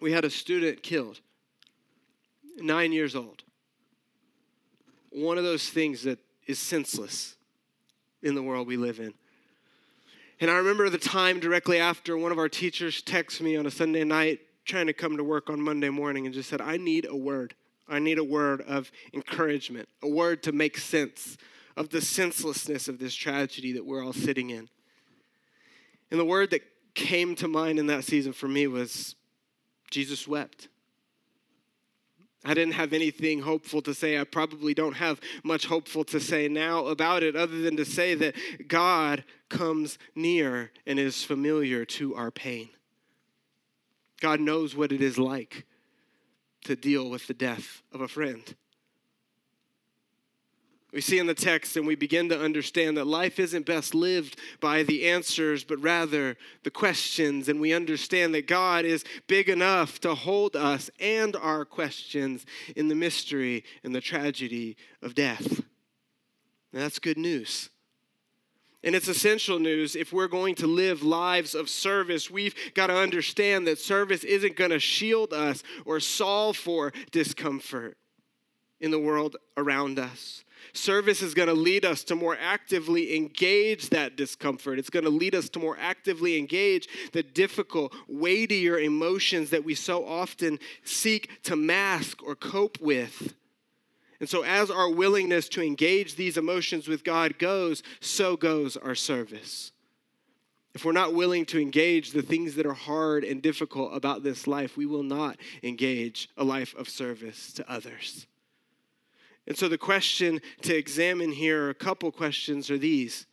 we 0.00 0.12
had 0.12 0.24
a 0.24 0.30
student 0.30 0.82
killed, 0.82 1.20
nine 2.58 2.92
years 2.92 3.16
old. 3.16 3.42
One 5.10 5.38
of 5.38 5.44
those 5.44 5.70
things 5.70 6.02
that 6.02 6.18
is 6.46 6.58
senseless 6.58 7.36
in 8.22 8.34
the 8.34 8.42
world 8.42 8.66
we 8.66 8.76
live 8.76 9.00
in. 9.00 9.14
And 10.38 10.50
I 10.50 10.56
remember 10.56 10.90
the 10.90 10.98
time 10.98 11.40
directly 11.40 11.78
after 11.78 12.16
one 12.16 12.30
of 12.30 12.38
our 12.38 12.48
teachers 12.48 13.02
texted 13.02 13.40
me 13.40 13.56
on 13.56 13.64
a 13.64 13.70
Sunday 13.70 14.04
night 14.04 14.40
trying 14.66 14.86
to 14.86 14.92
come 14.92 15.16
to 15.16 15.24
work 15.24 15.48
on 15.48 15.60
Monday 15.60 15.88
morning 15.88 16.26
and 16.26 16.34
just 16.34 16.50
said, 16.50 16.60
I 16.60 16.76
need 16.76 17.06
a 17.06 17.16
word. 17.16 17.54
I 17.88 18.00
need 18.00 18.18
a 18.18 18.24
word 18.24 18.60
of 18.62 18.90
encouragement, 19.14 19.88
a 20.02 20.08
word 20.08 20.42
to 20.42 20.52
make 20.52 20.76
sense 20.76 21.38
of 21.76 21.90
the 21.90 22.00
senselessness 22.00 22.88
of 22.88 22.98
this 22.98 23.14
tragedy 23.14 23.72
that 23.72 23.86
we're 23.86 24.04
all 24.04 24.12
sitting 24.12 24.50
in. 24.50 24.68
And 26.10 26.20
the 26.20 26.24
word 26.24 26.50
that 26.50 26.62
came 26.94 27.34
to 27.36 27.48
mind 27.48 27.78
in 27.78 27.86
that 27.86 28.04
season 28.04 28.32
for 28.32 28.48
me 28.48 28.66
was 28.66 29.14
Jesus 29.90 30.26
wept. 30.26 30.68
I 32.44 32.54
didn't 32.54 32.74
have 32.74 32.92
anything 32.92 33.40
hopeful 33.40 33.82
to 33.82 33.94
say. 33.94 34.18
I 34.18 34.24
probably 34.24 34.74
don't 34.74 34.94
have 34.94 35.20
much 35.42 35.66
hopeful 35.66 36.04
to 36.04 36.20
say 36.20 36.48
now 36.48 36.86
about 36.86 37.22
it, 37.22 37.34
other 37.34 37.58
than 37.58 37.76
to 37.76 37.84
say 37.84 38.14
that 38.14 38.34
God 38.68 39.24
comes 39.48 39.98
near 40.14 40.70
and 40.86 40.98
is 40.98 41.24
familiar 41.24 41.84
to 41.84 42.14
our 42.14 42.30
pain. 42.30 42.68
God 44.20 44.40
knows 44.40 44.76
what 44.76 44.92
it 44.92 45.02
is 45.02 45.18
like 45.18 45.66
to 46.64 46.76
deal 46.76 47.10
with 47.10 47.26
the 47.26 47.34
death 47.34 47.82
of 47.92 48.00
a 48.00 48.08
friend. 48.08 48.54
We 50.92 51.00
see 51.00 51.18
in 51.18 51.26
the 51.26 51.34
text 51.34 51.76
and 51.76 51.86
we 51.86 51.94
begin 51.94 52.28
to 52.28 52.40
understand 52.40 52.96
that 52.96 53.06
life 53.06 53.38
isn't 53.38 53.66
best 53.66 53.94
lived 53.94 54.38
by 54.60 54.82
the 54.82 55.08
answers, 55.08 55.64
but 55.64 55.82
rather 55.82 56.36
the 56.62 56.70
questions. 56.70 57.48
And 57.48 57.60
we 57.60 57.72
understand 57.72 58.34
that 58.34 58.46
God 58.46 58.84
is 58.84 59.04
big 59.26 59.48
enough 59.48 60.00
to 60.00 60.14
hold 60.14 60.54
us 60.54 60.90
and 61.00 61.34
our 61.36 61.64
questions 61.64 62.46
in 62.76 62.88
the 62.88 62.94
mystery 62.94 63.64
and 63.82 63.94
the 63.94 64.00
tragedy 64.00 64.76
of 65.02 65.14
death. 65.14 65.58
And 66.72 66.82
that's 66.82 66.98
good 66.98 67.18
news. 67.18 67.68
And 68.84 68.94
it's 68.94 69.08
essential 69.08 69.58
news 69.58 69.96
if 69.96 70.12
we're 70.12 70.28
going 70.28 70.54
to 70.56 70.68
live 70.68 71.02
lives 71.02 71.56
of 71.56 71.68
service. 71.68 72.30
We've 72.30 72.54
got 72.74 72.86
to 72.86 72.96
understand 72.96 73.66
that 73.66 73.80
service 73.80 74.22
isn't 74.22 74.56
going 74.56 74.70
to 74.70 74.78
shield 74.78 75.32
us 75.32 75.64
or 75.84 75.98
solve 75.98 76.56
for 76.56 76.92
discomfort 77.10 77.98
in 78.80 78.92
the 78.92 78.98
world 78.98 79.36
around 79.56 79.98
us. 79.98 80.44
Service 80.72 81.22
is 81.22 81.34
going 81.34 81.48
to 81.48 81.54
lead 81.54 81.84
us 81.84 82.04
to 82.04 82.14
more 82.14 82.36
actively 82.40 83.16
engage 83.16 83.90
that 83.90 84.16
discomfort. 84.16 84.78
It's 84.78 84.90
going 84.90 85.04
to 85.04 85.10
lead 85.10 85.34
us 85.34 85.48
to 85.50 85.58
more 85.58 85.76
actively 85.80 86.36
engage 86.36 86.88
the 87.12 87.22
difficult, 87.22 87.94
weightier 88.08 88.78
emotions 88.78 89.50
that 89.50 89.64
we 89.64 89.74
so 89.74 90.06
often 90.06 90.58
seek 90.84 91.42
to 91.44 91.56
mask 91.56 92.22
or 92.22 92.34
cope 92.34 92.80
with. 92.80 93.34
And 94.18 94.28
so, 94.28 94.42
as 94.42 94.70
our 94.70 94.88
willingness 94.88 95.48
to 95.50 95.62
engage 95.62 96.16
these 96.16 96.38
emotions 96.38 96.88
with 96.88 97.04
God 97.04 97.38
goes, 97.38 97.82
so 98.00 98.36
goes 98.36 98.76
our 98.76 98.94
service. 98.94 99.72
If 100.74 100.84
we're 100.84 100.92
not 100.92 101.14
willing 101.14 101.46
to 101.46 101.60
engage 101.60 102.10
the 102.10 102.20
things 102.20 102.54
that 102.56 102.66
are 102.66 102.74
hard 102.74 103.24
and 103.24 103.40
difficult 103.40 103.96
about 103.96 104.22
this 104.22 104.46
life, 104.46 104.76
we 104.76 104.84
will 104.84 105.02
not 105.02 105.38
engage 105.62 106.28
a 106.36 106.44
life 106.44 106.74
of 106.76 106.88
service 106.88 107.52
to 107.54 107.70
others. 107.70 108.26
And 109.46 109.56
so 109.56 109.68
the 109.68 109.78
question 109.78 110.40
to 110.62 110.74
examine 110.74 111.30
here, 111.32 111.70
a 111.70 111.74
couple 111.74 112.10
questions, 112.10 112.70
are 112.70 112.78
these 112.78 113.26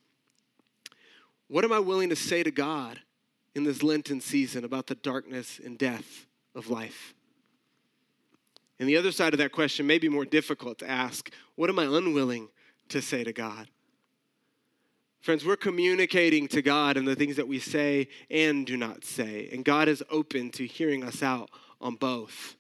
What 1.48 1.64
am 1.64 1.72
I 1.72 1.80
willing 1.80 2.10
to 2.10 2.16
say 2.16 2.44
to 2.44 2.52
God 2.52 3.00
in 3.56 3.64
this 3.64 3.84
Lenten 3.84 4.22
season 4.22 4.64
about 4.64 4.88
the 4.88 4.96
darkness 4.96 5.60
and 5.64 5.78
death 5.78 6.28
of 6.56 6.70
life? 6.70 7.14
And 8.80 8.90
the 8.90 8.98
other 8.98 9.12
side 9.12 9.34
of 9.34 9.40
that 9.40 9.52
question 9.52 9.88
may 9.88 9.98
be 9.98 10.10
more 10.10 10.26
difficult 10.26 10.80
to 10.80 10.90
ask 10.90 11.32
What 11.56 11.70
am 11.70 11.80
I 11.80 11.86
unwilling 11.86 12.50
to 12.90 13.02
say 13.02 13.24
to 13.24 13.34
God? 13.34 13.68
Friends, 15.22 15.46
we're 15.46 15.56
communicating 15.56 16.50
to 16.50 16.62
God 16.62 16.98
in 16.98 17.06
the 17.06 17.16
things 17.16 17.38
that 17.38 17.48
we 17.48 17.58
say 17.58 18.10
and 18.30 18.68
do 18.68 18.76
not 18.76 19.06
say. 19.06 19.48
And 19.54 19.64
God 19.64 19.88
is 19.88 20.04
open 20.10 20.52
to 20.52 20.68
hearing 20.68 21.02
us 21.02 21.24
out 21.24 21.50
on 21.80 21.96
both 21.96 22.58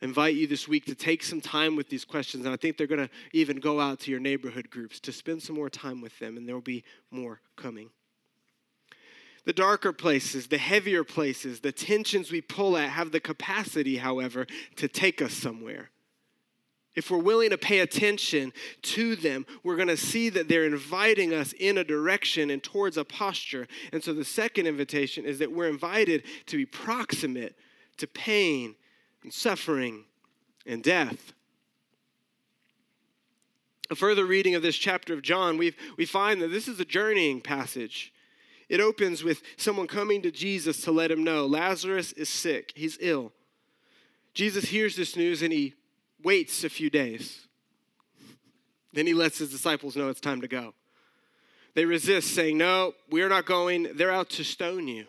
invite 0.00 0.34
you 0.34 0.46
this 0.46 0.68
week 0.68 0.84
to 0.86 0.94
take 0.94 1.22
some 1.22 1.40
time 1.40 1.76
with 1.76 1.88
these 1.88 2.04
questions. 2.04 2.44
And 2.44 2.54
I 2.54 2.56
think 2.56 2.76
they're 2.76 2.86
going 2.86 3.06
to 3.06 3.10
even 3.32 3.58
go 3.58 3.80
out 3.80 4.00
to 4.00 4.10
your 4.10 4.20
neighborhood 4.20 4.70
groups 4.70 5.00
to 5.00 5.12
spend 5.12 5.42
some 5.42 5.56
more 5.56 5.70
time 5.70 6.00
with 6.00 6.18
them, 6.18 6.36
and 6.36 6.46
there 6.46 6.54
will 6.54 6.62
be 6.62 6.84
more 7.10 7.40
coming. 7.56 7.90
The 9.44 9.52
darker 9.52 9.92
places, 9.92 10.48
the 10.48 10.58
heavier 10.58 11.04
places, 11.04 11.60
the 11.60 11.72
tensions 11.72 12.30
we 12.30 12.40
pull 12.40 12.76
at 12.76 12.90
have 12.90 13.12
the 13.12 13.20
capacity, 13.20 13.96
however, 13.96 14.46
to 14.76 14.88
take 14.88 15.22
us 15.22 15.32
somewhere. 15.32 15.90
If 16.94 17.10
we're 17.10 17.18
willing 17.18 17.50
to 17.50 17.58
pay 17.58 17.78
attention 17.78 18.52
to 18.82 19.14
them, 19.14 19.46
we're 19.62 19.76
going 19.76 19.88
to 19.88 19.96
see 19.96 20.30
that 20.30 20.48
they're 20.48 20.64
inviting 20.64 21.32
us 21.32 21.52
in 21.52 21.78
a 21.78 21.84
direction 21.84 22.50
and 22.50 22.62
towards 22.62 22.96
a 22.96 23.04
posture. 23.04 23.68
And 23.92 24.02
so 24.02 24.12
the 24.12 24.24
second 24.24 24.66
invitation 24.66 25.24
is 25.24 25.38
that 25.38 25.52
we're 25.52 25.68
invited 25.68 26.24
to 26.46 26.56
be 26.56 26.66
proximate 26.66 27.56
to 27.98 28.06
pain 28.06 28.74
and 29.22 29.32
suffering 29.32 30.04
and 30.66 30.82
death. 30.82 31.32
A 33.90 33.94
further 33.94 34.26
reading 34.26 34.54
of 34.54 34.62
this 34.62 34.76
chapter 34.76 35.14
of 35.14 35.22
John, 35.22 35.56
we 35.56 35.74
we 35.96 36.04
find 36.04 36.42
that 36.42 36.48
this 36.48 36.68
is 36.68 36.78
a 36.78 36.84
journeying 36.84 37.40
passage. 37.40 38.12
It 38.68 38.80
opens 38.80 39.24
with 39.24 39.42
someone 39.56 39.86
coming 39.86 40.20
to 40.22 40.30
Jesus 40.30 40.82
to 40.82 40.92
let 40.92 41.10
him 41.10 41.24
know 41.24 41.46
Lazarus 41.46 42.12
is 42.12 42.28
sick, 42.28 42.72
he's 42.76 42.98
ill. 43.00 43.32
Jesus 44.34 44.66
hears 44.66 44.94
this 44.94 45.16
news 45.16 45.42
and 45.42 45.52
he 45.52 45.74
waits 46.22 46.64
a 46.64 46.68
few 46.68 46.90
days. 46.90 47.48
Then 48.92 49.06
he 49.06 49.14
lets 49.14 49.38
his 49.38 49.50
disciples 49.50 49.96
know 49.96 50.08
it's 50.08 50.20
time 50.20 50.40
to 50.42 50.48
go. 50.48 50.74
They 51.74 51.84
resist, 51.84 52.34
saying, 52.34 52.58
No, 52.58 52.94
we're 53.10 53.28
not 53.28 53.46
going. 53.46 53.96
They're 53.96 54.10
out 54.10 54.30
to 54.30 54.44
stone 54.44 54.88
you. 54.88 55.06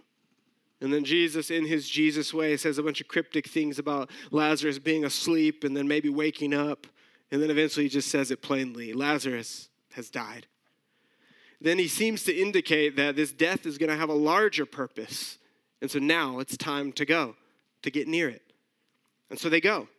And 0.82 0.94
then 0.94 1.04
Jesus, 1.04 1.52
in 1.52 1.66
his 1.66 1.90
Jesus 1.90 2.34
way, 2.34 2.56
says 2.56 2.78
a 2.78 2.84
bunch 2.84 3.02
of 3.02 3.08
cryptic 3.08 3.48
things 3.48 3.80
about 3.80 4.10
Lazarus 4.32 4.80
being 4.80 5.04
asleep 5.04 5.64
and 5.64 5.76
then 5.76 5.88
maybe 5.88 6.10
waking 6.10 6.54
up. 6.54 6.88
And 7.32 7.42
then 7.42 7.50
eventually 7.50 7.86
he 7.86 7.90
just 7.90 8.10
says 8.10 8.32
it 8.32 8.42
plainly 8.42 8.94
Lazarus 8.94 9.70
has 9.94 10.10
died. 10.10 10.48
Then 11.62 11.78
he 11.78 11.90
seems 11.90 12.24
to 12.24 12.34
indicate 12.34 12.96
that 12.96 13.18
this 13.18 13.34
death 13.34 13.66
is 13.66 13.78
going 13.78 13.90
to 13.90 13.98
have 13.98 14.10
a 14.10 14.14
larger 14.14 14.66
purpose. 14.66 15.38
And 15.82 15.92
so 15.92 16.00
now 16.00 16.40
it's 16.40 16.56
time 16.56 16.94
to 16.94 17.06
go, 17.06 17.36
to 17.82 17.92
get 17.92 18.08
near 18.08 18.30
it. 18.30 18.54
And 19.30 19.38
so 19.38 19.50
they 19.50 19.60
go. 19.62 19.90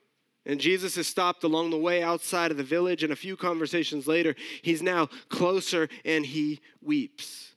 And 0.46 0.58
Jesus 0.58 0.96
is 0.96 1.06
stopped 1.06 1.44
along 1.44 1.70
the 1.70 1.78
way 1.78 2.02
outside 2.02 2.50
of 2.50 2.56
the 2.56 2.64
village. 2.64 3.02
And 3.02 3.12
a 3.12 3.16
few 3.16 3.36
conversations 3.36 4.06
later, 4.06 4.34
he's 4.62 4.82
now 4.82 5.06
closer 5.28 5.90
and 6.04 6.24
he 6.24 6.60
weeps. 6.80 7.49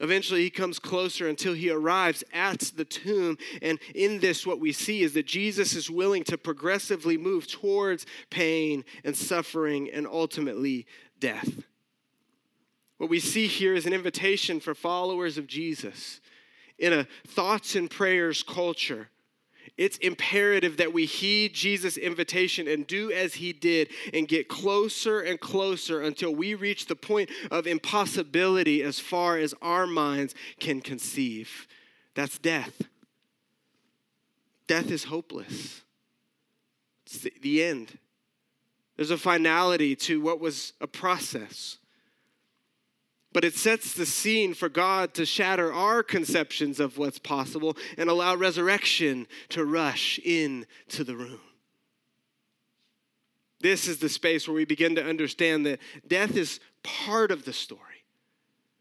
Eventually, 0.00 0.42
he 0.42 0.50
comes 0.50 0.78
closer 0.78 1.28
until 1.28 1.52
he 1.52 1.70
arrives 1.70 2.24
at 2.32 2.58
the 2.74 2.86
tomb. 2.86 3.36
And 3.60 3.78
in 3.94 4.20
this, 4.20 4.46
what 4.46 4.58
we 4.58 4.72
see 4.72 5.02
is 5.02 5.12
that 5.12 5.26
Jesus 5.26 5.74
is 5.74 5.90
willing 5.90 6.24
to 6.24 6.38
progressively 6.38 7.18
move 7.18 7.46
towards 7.46 8.06
pain 8.30 8.84
and 9.04 9.14
suffering 9.14 9.90
and 9.90 10.06
ultimately 10.06 10.86
death. 11.18 11.62
What 12.96 13.10
we 13.10 13.20
see 13.20 13.46
here 13.46 13.74
is 13.74 13.86
an 13.86 13.92
invitation 13.92 14.58
for 14.58 14.74
followers 14.74 15.36
of 15.38 15.46
Jesus 15.46 16.20
in 16.78 16.92
a 16.94 17.06
thoughts 17.26 17.76
and 17.76 17.90
prayers 17.90 18.42
culture 18.42 19.10
it's 19.80 19.96
imperative 19.96 20.76
that 20.76 20.92
we 20.92 21.06
heed 21.06 21.54
Jesus' 21.54 21.96
invitation 21.96 22.68
and 22.68 22.86
do 22.86 23.10
as 23.10 23.32
he 23.32 23.54
did 23.54 23.88
and 24.12 24.28
get 24.28 24.46
closer 24.46 25.20
and 25.20 25.40
closer 25.40 26.02
until 26.02 26.34
we 26.34 26.54
reach 26.54 26.84
the 26.84 26.94
point 26.94 27.30
of 27.50 27.66
impossibility 27.66 28.82
as 28.82 29.00
far 29.00 29.38
as 29.38 29.54
our 29.62 29.86
minds 29.86 30.34
can 30.60 30.82
conceive. 30.82 31.66
That's 32.14 32.38
death. 32.38 32.82
Death 34.66 34.90
is 34.90 35.04
hopeless. 35.04 35.80
It's 37.06 37.26
the 37.40 37.64
end. 37.64 37.98
There's 38.96 39.10
a 39.10 39.16
finality 39.16 39.96
to 39.96 40.20
what 40.20 40.40
was 40.40 40.74
a 40.82 40.86
process. 40.86 41.78
But 43.32 43.44
it 43.44 43.54
sets 43.54 43.94
the 43.94 44.06
scene 44.06 44.54
for 44.54 44.68
God 44.68 45.14
to 45.14 45.24
shatter 45.24 45.72
our 45.72 46.02
conceptions 46.02 46.80
of 46.80 46.98
what's 46.98 47.18
possible 47.18 47.76
and 47.96 48.10
allow 48.10 48.34
resurrection 48.34 49.28
to 49.50 49.64
rush 49.64 50.18
into 50.18 51.04
the 51.04 51.14
room. 51.14 51.40
This 53.60 53.86
is 53.86 53.98
the 53.98 54.08
space 54.08 54.48
where 54.48 54.54
we 54.54 54.64
begin 54.64 54.94
to 54.96 55.04
understand 55.04 55.66
that 55.66 55.80
death 56.06 56.36
is 56.36 56.60
part 56.82 57.30
of 57.30 57.44
the 57.44 57.52
story, 57.52 58.04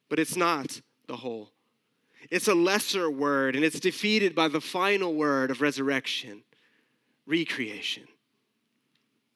but 0.08 0.20
it's 0.20 0.38
not 0.38 0.82
the 1.08 1.18
whole. 1.18 1.52
It's 2.32 2.48
a 2.48 2.56
lesser 2.56 3.10
word, 3.12 3.56
and 3.56 3.64
it's 3.64 3.80
defeated 3.80 4.34
by 4.34 4.48
the 4.48 4.62
final 4.62 5.14
word 5.14 5.52
of 5.52 5.62
resurrection, 5.62 6.44
recreation. 7.26 8.08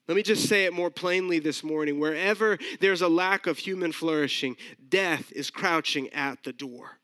Let 0.07 0.15
me 0.15 0.23
just 0.23 0.49
say 0.49 0.65
it 0.65 0.73
more 0.73 0.89
plainly 0.89 1.39
this 1.39 1.63
morning. 1.63 1.99
Wherever 1.99 2.57
there's 2.81 3.01
a 3.01 3.07
lack 3.07 3.47
of 3.47 3.57
human 3.57 3.93
flourishing, 3.93 4.57
death 4.89 5.31
is 5.31 5.49
crouching 5.49 6.09
at 6.09 6.43
the 6.43 6.51
door. 6.51 6.99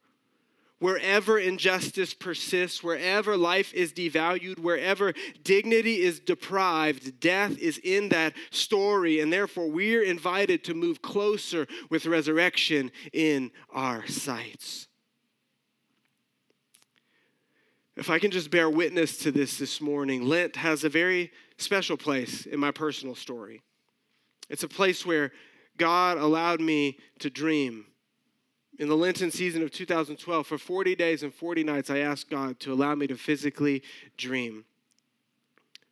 Wherever 0.80 1.38
injustice 1.38 2.14
persists, 2.14 2.82
wherever 2.82 3.36
life 3.36 3.74
is 3.74 3.92
devalued, 3.92 4.60
wherever 4.60 5.14
dignity 5.44 6.02
is 6.02 6.22
deprived, 6.22 7.20
death 7.20 7.58
is 7.58 7.78
in 7.84 8.10
that 8.10 8.34
story. 8.50 9.20
And 9.20 9.32
therefore, 9.32 9.70
we're 9.70 10.04
invited 10.04 10.64
to 10.66 10.74
move 10.74 11.02
closer 11.02 11.68
with 11.90 12.06
resurrection 12.06 12.92
in 13.12 13.52
our 13.74 14.08
sights. 14.08 14.88
If 17.98 18.10
I 18.10 18.20
can 18.20 18.32
just 18.32 18.50
bear 18.50 18.70
witness 18.70 19.18
to 19.18 19.32
this 19.32 19.58
this 19.58 19.82
morning, 19.82 20.24
Lent 20.24 20.56
has 20.56 20.86
a 20.86 20.90
very 20.90 21.32
special 21.62 21.98
place 21.98 22.46
in 22.46 22.60
my 22.60 22.72
personal 22.72 23.16
story. 23.16 23.62
It's 24.50 24.64
a 24.64 24.68
place 24.68 25.06
where 25.06 25.32
God 25.78 26.18
allowed 26.18 26.62
me 26.62 26.98
to 27.20 27.30
dream. 27.30 27.86
In 28.80 28.88
the 28.88 28.96
Lenten 28.96 29.30
season 29.30 29.62
of 29.62 29.72
2012, 29.72 30.48
for 30.48 30.58
40 30.58 30.96
days 30.96 31.24
and 31.24 31.34
40 31.34 31.64
nights, 31.64 31.90
I 31.90 32.00
asked 32.00 32.30
God 32.30 32.60
to 32.62 32.72
allow 32.72 32.96
me 32.96 33.08
to 33.08 33.16
physically 33.16 33.84
dream, 34.18 34.66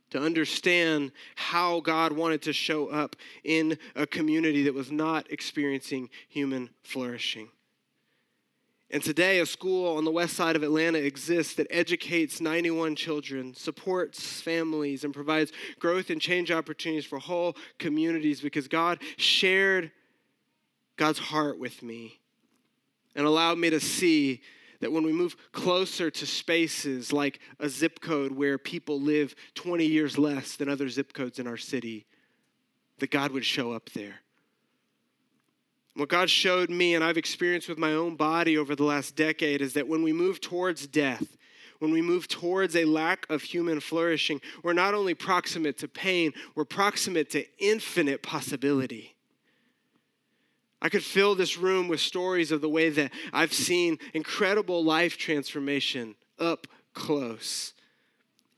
to 0.10 0.20
understand 0.20 1.12
how 1.36 1.82
God 1.82 2.14
wanted 2.14 2.42
to 2.44 2.54
show 2.54 2.88
up 2.88 3.18
in 3.44 3.78
a 3.96 4.08
community 4.08 4.64
that 4.64 4.74
was 4.74 4.92
not 4.92 5.30
experiencing 5.32 6.10
human 6.30 6.70
flourishing. 6.84 7.50
And 8.90 9.04
today, 9.04 9.42
a 9.42 9.46
school 9.46 9.98
on 9.98 10.06
the 10.06 10.12
west 10.12 10.36
side 10.36 10.56
of 10.56 10.64
Atlanta 10.64 10.98
exists 10.98 11.56
that 11.56 11.68
educates 11.70 12.40
91 12.40 12.96
children, 12.96 13.54
supports 13.54 14.40
families, 14.42 15.04
and 15.04 15.14
provides 15.14 15.52
growth 15.78 16.10
and 16.10 16.22
change 16.22 16.52
opportunities 16.52 17.06
for 17.06 17.20
whole 17.20 17.58
communities 17.80 18.40
because 18.40 18.70
God 18.70 19.00
shared 19.18 19.92
God's 20.96 21.20
heart 21.20 21.60
with 21.60 21.84
me 21.84 22.22
and 23.14 23.26
allowed 23.26 23.58
me 23.58 23.70
to 23.72 23.80
see 23.82 24.42
that 24.80 24.92
when 24.92 25.04
we 25.04 25.12
move 25.12 25.36
closer 25.52 26.10
to 26.10 26.26
spaces 26.26 27.12
like 27.12 27.40
a 27.60 27.68
zip 27.68 28.00
code 28.00 28.32
where 28.32 28.58
people 28.58 29.02
live 29.02 29.36
20 29.56 29.86
years 29.86 30.18
less 30.18 30.56
than 30.56 30.70
other 30.70 30.88
zip 30.88 31.14
codes 31.14 31.40
in 31.40 31.48
our 31.48 31.58
city, 31.58 32.06
that 33.00 33.12
God 33.12 33.32
would 33.32 33.46
show 33.46 33.74
up 33.74 33.90
there. 33.90 34.22
What 35.98 36.10
God 36.10 36.30
showed 36.30 36.70
me, 36.70 36.94
and 36.94 37.04
I've 37.04 37.18
experienced 37.18 37.68
with 37.68 37.80
my 37.80 37.94
own 37.94 38.16
body 38.16 38.56
over 38.56 38.76
the 38.76 38.84
last 38.84 39.16
decade, 39.16 39.62
is 39.62 39.74
that 39.74 39.88
when 39.88 40.04
we 40.04 40.14
move 40.14 40.40
towards 40.40 40.86
death, 40.86 41.36
when 41.80 41.92
we 41.92 42.04
move 42.04 42.28
towards 42.28 42.76
a 42.76 42.86
lack 42.86 43.26
of 43.32 43.42
human 43.42 43.80
flourishing, 43.80 44.40
we're 44.62 44.74
not 44.74 44.94
only 44.94 45.16
proximate 45.16 45.80
to 45.80 45.88
pain, 45.88 46.34
we're 46.54 46.66
proximate 46.66 47.32
to 47.32 47.46
infinite 47.58 48.22
possibility. 48.22 49.16
I 50.84 50.90
could 50.90 51.04
fill 51.04 51.34
this 51.34 51.58
room 51.58 51.88
with 51.88 52.00
stories 52.00 52.52
of 52.52 52.62
the 52.62 52.70
way 52.70 52.90
that 52.90 53.12
I've 53.34 53.54
seen 53.54 53.98
incredible 54.14 54.84
life 54.84 55.18
transformation 55.18 56.14
up 56.38 56.68
close. 56.94 57.74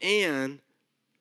And 0.02 0.60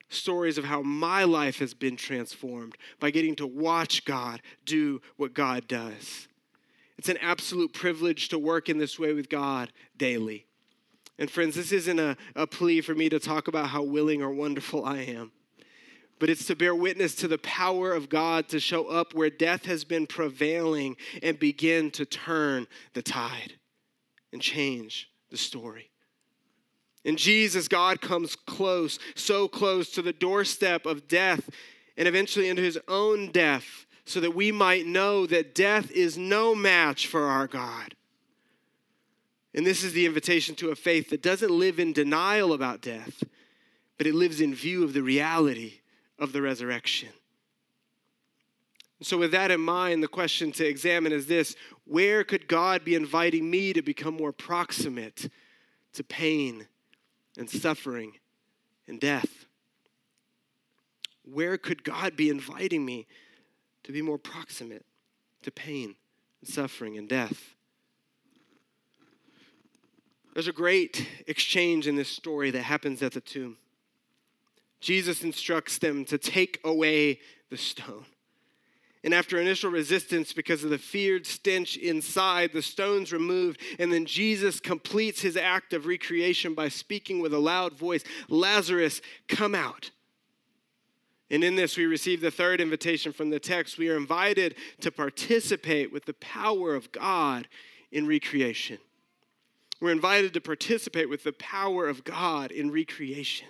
stories 0.09 0.57
of 0.57 0.65
how 0.65 0.81
my 0.81 1.23
life 1.23 1.59
has 1.59 1.73
been 1.73 1.95
transformed 1.95 2.75
by 2.99 3.11
getting 3.11 3.35
to 3.35 3.47
watch 3.47 4.05
God 4.05 4.41
do 4.65 5.01
what 5.17 5.33
God 5.33 5.67
does. 5.67 6.27
It's 6.97 7.09
an 7.09 7.17
absolute 7.21 7.73
privilege 7.73 8.27
to 8.29 8.37
work 8.37 8.67
in 8.67 8.77
this 8.77 8.99
way 8.99 9.13
with 9.13 9.29
God 9.29 9.71
daily. 9.95 10.45
And 11.17 11.29
friends, 11.29 11.55
this 11.55 11.71
isn't 11.71 11.99
a, 11.99 12.17
a 12.35 12.47
plea 12.47 12.81
for 12.81 12.95
me 12.95 13.09
to 13.09 13.19
talk 13.19 13.47
about 13.47 13.69
how 13.69 13.83
willing 13.83 14.21
or 14.21 14.31
wonderful 14.31 14.83
I 14.85 14.99
am, 14.99 15.31
but 16.19 16.29
it's 16.29 16.45
to 16.47 16.55
bear 16.55 16.73
witness 16.73 17.15
to 17.15 17.27
the 17.27 17.37
power 17.37 17.93
of 17.93 18.09
God 18.09 18.49
to 18.49 18.59
show 18.59 18.87
up 18.87 19.13
where 19.13 19.29
death 19.29 19.65
has 19.65 19.83
been 19.83 20.07
prevailing 20.07 20.97
and 21.21 21.37
begin 21.37 21.91
to 21.91 22.05
turn 22.05 22.67
the 22.93 23.01
tide 23.01 23.53
and 24.31 24.41
change 24.41 25.09
the 25.29 25.37
story. 25.37 25.88
In 27.03 27.15
Jesus, 27.15 27.67
God 27.67 28.01
comes 28.01 28.35
close, 28.35 28.99
so 29.15 29.47
close 29.47 29.89
to 29.91 30.01
the 30.01 30.13
doorstep 30.13 30.85
of 30.85 31.07
death 31.07 31.49
and 31.97 32.07
eventually 32.07 32.49
into 32.49 32.61
his 32.61 32.79
own 32.87 33.31
death, 33.31 33.85
so 34.05 34.19
that 34.19 34.35
we 34.35 34.51
might 34.51 34.85
know 34.85 35.25
that 35.25 35.53
death 35.53 35.91
is 35.91 36.17
no 36.17 36.55
match 36.55 37.07
for 37.07 37.25
our 37.25 37.47
God. 37.47 37.95
And 39.53 39.65
this 39.65 39.83
is 39.83 39.93
the 39.93 40.05
invitation 40.05 40.55
to 40.55 40.69
a 40.69 40.75
faith 40.75 41.09
that 41.09 41.21
doesn't 41.21 41.51
live 41.51 41.79
in 41.79 41.93
denial 41.93 42.53
about 42.53 42.81
death, 42.81 43.23
but 43.97 44.07
it 44.07 44.15
lives 44.15 44.41
in 44.41 44.53
view 44.53 44.83
of 44.83 44.93
the 44.93 45.03
reality 45.03 45.81
of 46.17 46.31
the 46.33 46.41
resurrection. 46.41 47.09
So, 49.01 49.17
with 49.17 49.31
that 49.31 49.51
in 49.51 49.61
mind, 49.61 50.03
the 50.03 50.09
question 50.09 50.51
to 50.53 50.65
examine 50.65 51.11
is 51.11 51.27
this 51.27 51.55
Where 51.85 52.23
could 52.23 52.47
God 52.47 52.83
be 52.83 52.95
inviting 52.95 53.49
me 53.49 53.73
to 53.73 53.81
become 53.81 54.15
more 54.15 54.33
proximate 54.33 55.29
to 55.93 56.03
pain 56.03 56.67
and 57.39 57.49
suffering 57.49 58.13
and 58.87 58.99
death. 58.99 59.45
Where 61.23 61.57
could 61.57 61.83
God 61.83 62.15
be 62.15 62.29
inviting 62.29 62.85
me 62.85 63.07
to 63.83 63.91
be 63.91 64.01
more 64.01 64.17
proximate 64.17 64.85
to 65.43 65.51
pain 65.51 65.95
and 66.41 66.49
suffering 66.49 66.97
and 66.97 67.07
death? 67.07 67.55
There's 70.33 70.47
a 70.47 70.53
great 70.53 71.07
exchange 71.27 71.87
in 71.87 71.95
this 71.95 72.09
story 72.09 72.51
that 72.51 72.63
happens 72.63 73.01
at 73.01 73.13
the 73.13 73.21
tomb. 73.21 73.57
Jesus 74.79 75.23
instructs 75.23 75.77
them 75.77 76.05
to 76.05 76.17
take 76.17 76.59
away 76.63 77.19
the 77.49 77.57
stone. 77.57 78.05
And 79.03 79.13
after 79.13 79.39
initial 79.39 79.71
resistance 79.71 80.33
because 80.33 80.63
of 80.63 80.71
the 80.71 80.77
feared 80.77 81.25
stench 81.25 81.77
inside, 81.77 82.51
the 82.51 82.61
stone's 82.61 83.13
removed. 83.13 83.61
And 83.79 83.93
then 83.93 84.05
Jesus 84.05 84.59
completes 84.59 85.21
his 85.21 85.37
act 85.37 85.71
of 85.73 85.85
recreation 85.85 86.53
by 86.53 86.67
speaking 86.67 87.21
with 87.21 87.33
a 87.33 87.39
loud 87.39 87.73
voice 87.73 88.03
Lazarus, 88.27 89.01
come 89.27 89.55
out. 89.55 89.91
And 91.31 91.43
in 91.43 91.55
this, 91.55 91.77
we 91.77 91.85
receive 91.85 92.21
the 92.21 92.31
third 92.31 92.59
invitation 92.59 93.13
from 93.13 93.29
the 93.29 93.39
text. 93.39 93.77
We 93.77 93.89
are 93.89 93.97
invited 93.97 94.55
to 94.81 94.91
participate 94.91 95.93
with 95.93 96.05
the 96.05 96.15
power 96.15 96.73
of 96.75 96.91
God 96.91 97.47
in 97.91 98.07
recreation. 98.07 98.79
We're 99.79 99.91
invited 99.91 100.33
to 100.33 100.41
participate 100.41 101.09
with 101.09 101.23
the 101.23 101.33
power 101.33 101.87
of 101.87 102.03
God 102.03 102.51
in 102.51 102.71
recreation. 102.71 103.47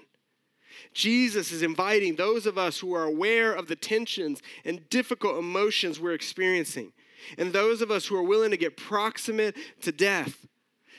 Jesus 0.93 1.51
is 1.51 1.61
inviting 1.61 2.15
those 2.15 2.45
of 2.45 2.57
us 2.57 2.79
who 2.79 2.93
are 2.93 3.03
aware 3.03 3.53
of 3.53 3.67
the 3.67 3.75
tensions 3.75 4.41
and 4.65 4.87
difficult 4.89 5.37
emotions 5.37 5.99
we're 5.99 6.13
experiencing, 6.13 6.93
and 7.37 7.53
those 7.53 7.81
of 7.81 7.91
us 7.91 8.07
who 8.07 8.15
are 8.15 8.23
willing 8.23 8.51
to 8.51 8.57
get 8.57 8.77
proximate 8.77 9.55
to 9.81 9.91
death, 9.91 10.47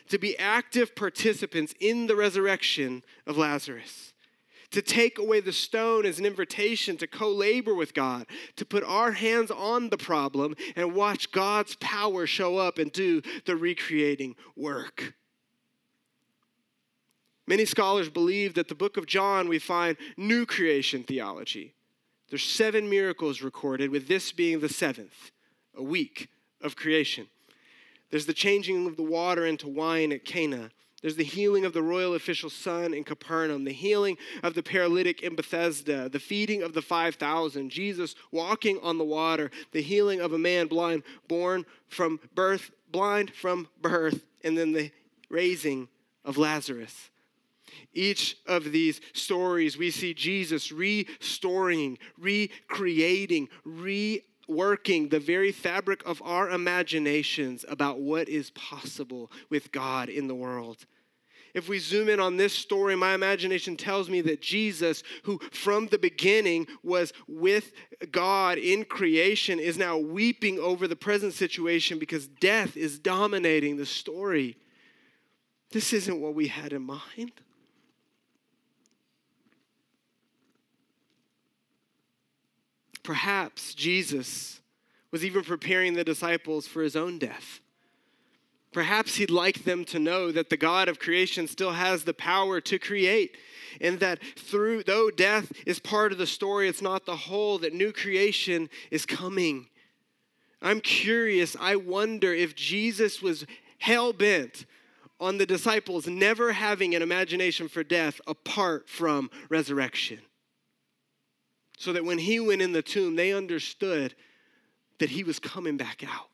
to 0.08 0.18
be 0.18 0.38
active 0.38 0.94
participants 0.94 1.74
in 1.80 2.06
the 2.06 2.16
resurrection 2.16 3.02
of 3.26 3.36
Lazarus, 3.36 4.12
To 4.70 4.82
take 4.82 5.18
away 5.18 5.40
the 5.40 5.52
stone 5.52 6.06
is 6.06 6.20
an 6.20 6.26
invitation 6.26 6.96
to 6.98 7.08
co 7.08 7.30
labor 7.30 7.74
with 7.74 7.92
God, 7.92 8.26
to 8.56 8.64
put 8.64 8.84
our 8.84 9.12
hands 9.12 9.50
on 9.50 9.88
the 9.88 9.98
problem 9.98 10.54
and 10.76 10.94
watch 10.94 11.32
God's 11.32 11.76
power 11.80 12.26
show 12.26 12.56
up 12.58 12.78
and 12.78 12.92
do 12.92 13.22
the 13.46 13.56
recreating 13.56 14.36
work. 14.54 15.14
Many 17.50 17.64
scholars 17.64 18.08
believe 18.08 18.54
that 18.54 18.68
the 18.68 18.76
book 18.76 18.96
of 18.96 19.06
John 19.06 19.48
we 19.48 19.58
find 19.58 19.96
new 20.16 20.46
creation 20.46 21.02
theology. 21.02 21.74
There's 22.28 22.44
seven 22.44 22.88
miracles 22.88 23.42
recorded, 23.42 23.90
with 23.90 24.06
this 24.06 24.30
being 24.30 24.60
the 24.60 24.68
seventh, 24.68 25.32
a 25.74 25.82
week 25.82 26.28
of 26.60 26.76
creation. 26.76 27.26
There's 28.08 28.26
the 28.26 28.34
changing 28.34 28.86
of 28.86 28.96
the 28.96 29.02
water 29.02 29.44
into 29.44 29.66
wine 29.66 30.12
at 30.12 30.24
Cana. 30.24 30.70
There's 31.02 31.16
the 31.16 31.24
healing 31.24 31.64
of 31.64 31.72
the 31.72 31.82
royal 31.82 32.14
official's 32.14 32.52
son 32.52 32.94
in 32.94 33.02
Capernaum, 33.02 33.64
the 33.64 33.72
healing 33.72 34.16
of 34.44 34.54
the 34.54 34.62
paralytic 34.62 35.20
in 35.20 35.34
Bethesda, 35.34 36.08
the 36.08 36.20
feeding 36.20 36.62
of 36.62 36.72
the 36.72 36.82
5,000, 36.82 37.68
Jesus 37.68 38.14
walking 38.30 38.78
on 38.80 38.96
the 38.96 39.02
water, 39.02 39.50
the 39.72 39.82
healing 39.82 40.20
of 40.20 40.32
a 40.32 40.38
man 40.38 40.68
blind, 40.68 41.02
born 41.26 41.66
from 41.88 42.20
birth, 42.32 42.70
blind 42.92 43.34
from 43.34 43.66
birth, 43.82 44.22
and 44.44 44.56
then 44.56 44.70
the 44.70 44.92
raising 45.28 45.88
of 46.24 46.38
Lazarus. 46.38 47.10
Each 47.92 48.36
of 48.46 48.72
these 48.72 49.00
stories, 49.12 49.76
we 49.76 49.90
see 49.90 50.14
Jesus 50.14 50.72
restoring, 50.72 51.98
recreating, 52.18 53.48
reworking 53.66 55.10
the 55.10 55.20
very 55.20 55.52
fabric 55.52 56.02
of 56.06 56.22
our 56.22 56.50
imaginations 56.50 57.64
about 57.68 58.00
what 58.00 58.28
is 58.28 58.50
possible 58.50 59.30
with 59.48 59.72
God 59.72 60.08
in 60.08 60.28
the 60.28 60.34
world. 60.34 60.86
If 61.54 61.68
we 61.68 61.78
zoom 61.78 62.08
in 62.08 62.20
on 62.20 62.36
this 62.36 62.52
story, 62.52 62.94
my 62.96 63.14
imagination 63.14 63.76
tells 63.76 64.08
me 64.08 64.20
that 64.22 64.40
Jesus, 64.40 65.02
who 65.24 65.40
from 65.50 65.88
the 65.88 65.98
beginning 65.98 66.66
was 66.82 67.12
with 67.26 67.72
God 68.12 68.58
in 68.58 68.84
creation, 68.84 69.58
is 69.58 69.76
now 69.76 69.98
weeping 69.98 70.58
over 70.58 70.86
the 70.86 70.96
present 70.96 71.32
situation 71.32 71.98
because 71.98 72.28
death 72.28 72.76
is 72.76 72.98
dominating 72.98 73.76
the 73.76 73.86
story. 73.86 74.56
This 75.72 75.92
isn't 75.92 76.20
what 76.20 76.34
we 76.34 76.48
had 76.48 76.72
in 76.72 76.82
mind. 76.82 77.32
Perhaps 83.10 83.74
Jesus 83.74 84.60
was 85.10 85.24
even 85.24 85.42
preparing 85.42 85.94
the 85.94 86.04
disciples 86.04 86.68
for 86.68 86.80
his 86.80 86.94
own 86.94 87.18
death. 87.18 87.58
Perhaps 88.72 89.16
he'd 89.16 89.32
like 89.32 89.64
them 89.64 89.84
to 89.86 89.98
know 89.98 90.30
that 90.30 90.48
the 90.48 90.56
God 90.56 90.88
of 90.88 91.00
creation 91.00 91.48
still 91.48 91.72
has 91.72 92.04
the 92.04 92.14
power 92.14 92.60
to 92.60 92.78
create, 92.78 93.36
and 93.80 93.98
that 93.98 94.20
through 94.38 94.84
though 94.84 95.10
death 95.10 95.50
is 95.66 95.80
part 95.80 96.12
of 96.12 96.18
the 96.18 96.26
story, 96.26 96.68
it's 96.68 96.82
not 96.82 97.04
the 97.04 97.16
whole, 97.16 97.58
that 97.58 97.74
new 97.74 97.92
creation 97.92 98.70
is 98.92 99.04
coming. 99.04 99.66
I'm 100.62 100.80
curious, 100.80 101.56
I 101.58 101.74
wonder 101.74 102.32
if 102.32 102.54
Jesus 102.54 103.20
was 103.20 103.44
hell 103.78 104.12
bent 104.12 104.66
on 105.18 105.38
the 105.38 105.46
disciples 105.46 106.06
never 106.06 106.52
having 106.52 106.94
an 106.94 107.02
imagination 107.02 107.66
for 107.66 107.82
death 107.82 108.20
apart 108.28 108.88
from 108.88 109.32
resurrection 109.48 110.20
so 111.80 111.94
that 111.94 112.04
when 112.04 112.18
he 112.18 112.38
went 112.38 112.60
in 112.60 112.72
the 112.72 112.82
tomb, 112.82 113.16
they 113.16 113.32
understood 113.32 114.14
that 114.98 115.08
he 115.08 115.24
was 115.24 115.38
coming 115.38 115.78
back 115.78 116.04
out. 116.06 116.28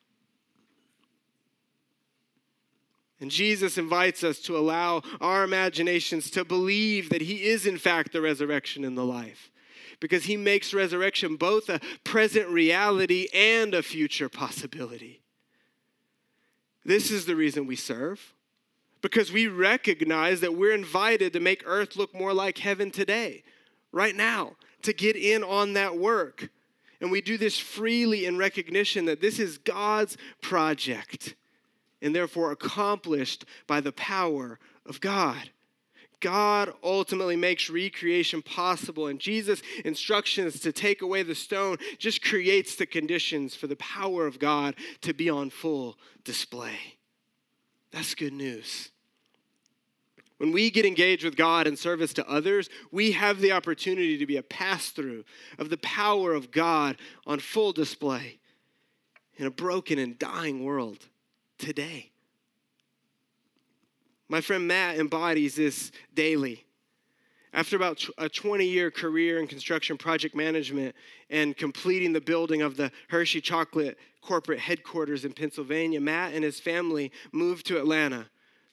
And 3.20 3.30
Jesus 3.30 3.78
invites 3.78 4.24
us 4.24 4.40
to 4.40 4.58
allow 4.58 5.02
our 5.20 5.44
imaginations 5.44 6.32
to 6.32 6.44
believe 6.44 7.10
that 7.10 7.22
he 7.22 7.44
is, 7.44 7.64
in 7.64 7.78
fact, 7.78 8.12
the 8.12 8.20
resurrection 8.20 8.84
and 8.84 8.98
the 8.98 9.04
life. 9.04 9.52
Because 10.00 10.24
he 10.24 10.36
makes 10.36 10.74
resurrection 10.74 11.36
both 11.36 11.68
a 11.68 11.80
present 12.02 12.48
reality 12.48 13.28
and 13.32 13.72
a 13.72 13.84
future 13.84 14.28
possibility. 14.28 15.22
This 16.84 17.12
is 17.12 17.24
the 17.24 17.36
reason 17.36 17.68
we 17.68 17.76
serve. 17.76 18.34
Because 19.00 19.30
we 19.30 19.46
recognize 19.46 20.40
that 20.40 20.56
we're 20.56 20.74
invited 20.74 21.32
to 21.34 21.40
make 21.40 21.62
earth 21.64 21.94
look 21.94 22.12
more 22.12 22.34
like 22.34 22.58
heaven 22.58 22.90
today, 22.90 23.44
right 23.92 24.16
now 24.16 24.56
to 24.86 24.92
get 24.92 25.16
in 25.16 25.44
on 25.44 25.74
that 25.74 25.98
work. 25.98 26.48
And 27.00 27.10
we 27.10 27.20
do 27.20 27.36
this 27.36 27.58
freely 27.58 28.24
in 28.24 28.38
recognition 28.38 29.04
that 29.04 29.20
this 29.20 29.38
is 29.38 29.58
God's 29.58 30.16
project 30.40 31.34
and 32.00 32.14
therefore 32.14 32.52
accomplished 32.52 33.44
by 33.66 33.80
the 33.80 33.92
power 33.92 34.58
of 34.86 35.00
God. 35.00 35.50
God 36.20 36.72
ultimately 36.82 37.36
makes 37.36 37.68
recreation 37.68 38.40
possible, 38.40 39.06
and 39.06 39.20
Jesus' 39.20 39.60
instructions 39.84 40.60
to 40.60 40.72
take 40.72 41.02
away 41.02 41.22
the 41.22 41.34
stone 41.34 41.76
just 41.98 42.24
creates 42.24 42.76
the 42.76 42.86
conditions 42.86 43.54
for 43.54 43.66
the 43.66 43.76
power 43.76 44.26
of 44.26 44.38
God 44.38 44.76
to 45.02 45.12
be 45.12 45.28
on 45.28 45.50
full 45.50 45.98
display. 46.24 46.78
That's 47.90 48.14
good 48.14 48.32
news. 48.32 48.90
When 50.38 50.52
we 50.52 50.70
get 50.70 50.84
engaged 50.84 51.24
with 51.24 51.36
God 51.36 51.66
in 51.66 51.76
service 51.76 52.12
to 52.14 52.28
others, 52.28 52.68
we 52.90 53.12
have 53.12 53.40
the 53.40 53.52
opportunity 53.52 54.18
to 54.18 54.26
be 54.26 54.36
a 54.36 54.42
pass 54.42 54.90
through 54.90 55.24
of 55.58 55.70
the 55.70 55.78
power 55.78 56.34
of 56.34 56.50
God 56.50 56.96
on 57.26 57.38
full 57.38 57.72
display 57.72 58.38
in 59.36 59.46
a 59.46 59.50
broken 59.50 59.98
and 59.98 60.18
dying 60.18 60.64
world 60.64 61.06
today. 61.58 62.10
My 64.28 64.40
friend 64.40 64.66
Matt 64.66 64.98
embodies 64.98 65.54
this 65.54 65.92
daily. 66.12 66.64
After 67.52 67.76
about 67.76 68.04
a 68.18 68.28
20 68.28 68.66
year 68.66 68.90
career 68.90 69.38
in 69.38 69.46
construction 69.46 69.96
project 69.96 70.34
management 70.34 70.94
and 71.30 71.56
completing 71.56 72.12
the 72.12 72.20
building 72.20 72.60
of 72.60 72.76
the 72.76 72.90
Hershey 73.08 73.40
Chocolate 73.40 73.96
corporate 74.20 74.58
headquarters 74.58 75.24
in 75.24 75.32
Pennsylvania, 75.32 76.00
Matt 76.00 76.34
and 76.34 76.44
his 76.44 76.60
family 76.60 77.12
moved 77.32 77.64
to 77.66 77.78
Atlanta 77.78 78.26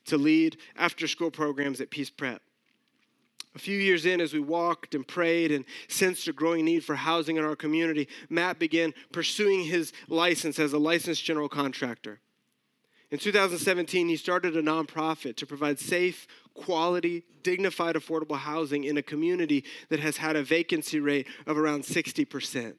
to 0.06 0.18
lead 0.18 0.58
after 0.76 1.08
school 1.08 1.32
programs 1.32 1.82
at 1.82 1.90
Peace 1.90 2.10
Prep. 2.10 2.42
A 3.56 3.60
few 3.60 3.78
years 3.78 4.06
in, 4.06 4.20
as 4.20 4.34
we 4.34 4.40
walked 4.40 4.96
and 4.96 5.08
prayed 5.08 5.52
and 5.52 5.66
sensed 5.88 6.28
a 6.28 6.34
growing 6.34 6.66
need 6.66 6.84
for 6.84 6.96
housing 6.96 7.38
in 7.38 7.44
our 7.44 7.56
community, 7.56 8.08
Matt 8.30 8.58
began 8.58 8.94
pursuing 9.12 9.66
his 9.66 9.94
license 10.08 10.58
as 10.58 10.74
a 10.74 10.80
licensed 10.80 11.24
general 11.24 11.50
contractor. 11.50 12.20
In 13.12 13.20
2017, 13.20 14.08
he 14.08 14.18
started 14.18 14.58
a 14.58 14.64
nonprofit 14.64 15.36
to 15.36 15.46
provide 15.46 15.80
safe, 15.80 16.26
quality, 16.56 17.24
dignified, 17.44 17.94
affordable 17.96 18.38
housing 18.38 18.86
in 18.86 18.98
a 18.98 19.04
community 19.04 19.64
that 19.90 20.00
has 20.00 20.18
had 20.18 20.36
a 20.36 20.42
vacancy 20.42 21.00
rate 21.00 21.28
of 21.46 21.56
around 21.56 21.84
60%, 21.84 22.74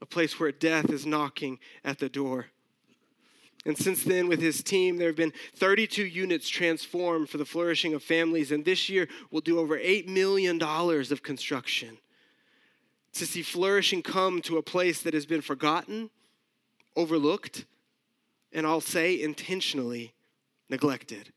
a 0.00 0.06
place 0.06 0.40
where 0.40 0.50
death 0.50 0.90
is 0.90 1.06
knocking 1.06 1.60
at 1.84 2.00
the 2.00 2.08
door. 2.08 2.46
And 3.66 3.76
since 3.76 4.04
then, 4.04 4.28
with 4.28 4.40
his 4.40 4.62
team, 4.62 4.96
there 4.96 5.08
have 5.08 5.16
been 5.16 5.32
32 5.56 6.06
units 6.06 6.48
transformed 6.48 7.28
for 7.28 7.36
the 7.36 7.44
flourishing 7.44 7.94
of 7.94 8.02
families. 8.02 8.52
And 8.52 8.64
this 8.64 8.88
year, 8.88 9.08
we'll 9.32 9.40
do 9.40 9.58
over 9.58 9.76
$8 9.76 10.06
million 10.06 10.62
of 10.62 11.22
construction 11.24 11.98
to 13.14 13.26
see 13.26 13.42
flourishing 13.42 14.02
come 14.02 14.40
to 14.42 14.56
a 14.56 14.62
place 14.62 15.02
that 15.02 15.14
has 15.14 15.26
been 15.26 15.40
forgotten, 15.40 16.10
overlooked, 16.94 17.64
and 18.52 18.64
I'll 18.64 18.80
say 18.80 19.20
intentionally 19.20 20.14
neglected. 20.70 21.32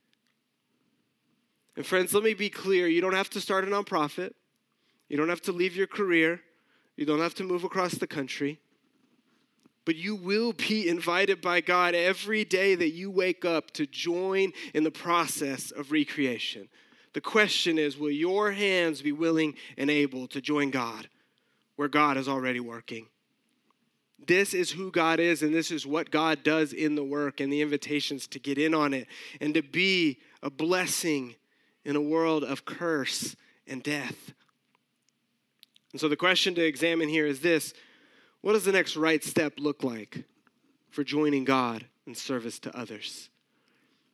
And 1.75 1.83
friends, 1.83 2.13
let 2.13 2.23
me 2.23 2.35
be 2.35 2.49
clear 2.49 2.87
you 2.87 3.01
don't 3.01 3.15
have 3.15 3.31
to 3.31 3.41
start 3.41 3.63
a 3.63 3.67
nonprofit, 3.67 4.33
you 5.07 5.17
don't 5.17 5.29
have 5.29 5.41
to 5.43 5.51
leave 5.51 5.75
your 5.75 5.87
career, 5.87 6.41
you 6.95 7.07
don't 7.07 7.21
have 7.21 7.33
to 7.35 7.43
move 7.43 7.63
across 7.63 7.93
the 7.93 8.07
country 8.07 8.59
but 9.89 9.95
you 9.95 10.13
will 10.13 10.53
be 10.53 10.87
invited 10.87 11.41
by 11.41 11.61
God 11.61 11.95
every 11.95 12.45
day 12.45 12.75
that 12.75 12.91
you 12.91 13.09
wake 13.09 13.43
up 13.43 13.71
to 13.71 13.87
join 13.87 14.53
in 14.75 14.83
the 14.83 14.91
process 14.91 15.71
of 15.71 15.91
recreation. 15.91 16.69
The 17.13 17.21
question 17.21 17.79
is 17.79 17.97
will 17.97 18.11
your 18.11 18.51
hands 18.51 19.01
be 19.01 19.11
willing 19.11 19.55
and 19.79 19.89
able 19.89 20.27
to 20.27 20.41
join 20.41 20.69
God 20.69 21.09
where 21.75 21.87
God 21.87 22.17
is 22.17 22.29
already 22.29 22.59
working? 22.59 23.07
This 24.27 24.53
is 24.53 24.69
who 24.69 24.91
God 24.91 25.19
is, 25.19 25.41
and 25.41 25.55
this 25.55 25.71
is 25.71 25.87
what 25.87 26.11
God 26.11 26.43
does 26.43 26.71
in 26.71 26.93
the 26.93 27.03
work, 27.03 27.39
and 27.39 27.51
the 27.51 27.61
invitations 27.61 28.27
to 28.27 28.37
get 28.37 28.59
in 28.59 28.75
on 28.75 28.93
it 28.93 29.07
and 29.41 29.55
to 29.55 29.63
be 29.63 30.19
a 30.43 30.51
blessing 30.51 31.33
in 31.83 31.95
a 31.95 32.01
world 32.01 32.43
of 32.43 32.63
curse 32.63 33.35
and 33.65 33.81
death. 33.81 34.33
And 35.93 35.99
so 35.99 36.07
the 36.07 36.15
question 36.15 36.53
to 36.53 36.63
examine 36.63 37.09
here 37.09 37.25
is 37.25 37.39
this 37.39 37.73
what 38.41 38.53
does 38.53 38.65
the 38.65 38.71
next 38.71 38.95
right 38.95 39.23
step 39.23 39.53
look 39.57 39.83
like 39.83 40.23
for 40.89 41.03
joining 41.03 41.43
God 41.43 41.85
in 42.07 42.15
service 42.15 42.59
to 42.59 42.77
others? 42.77 43.29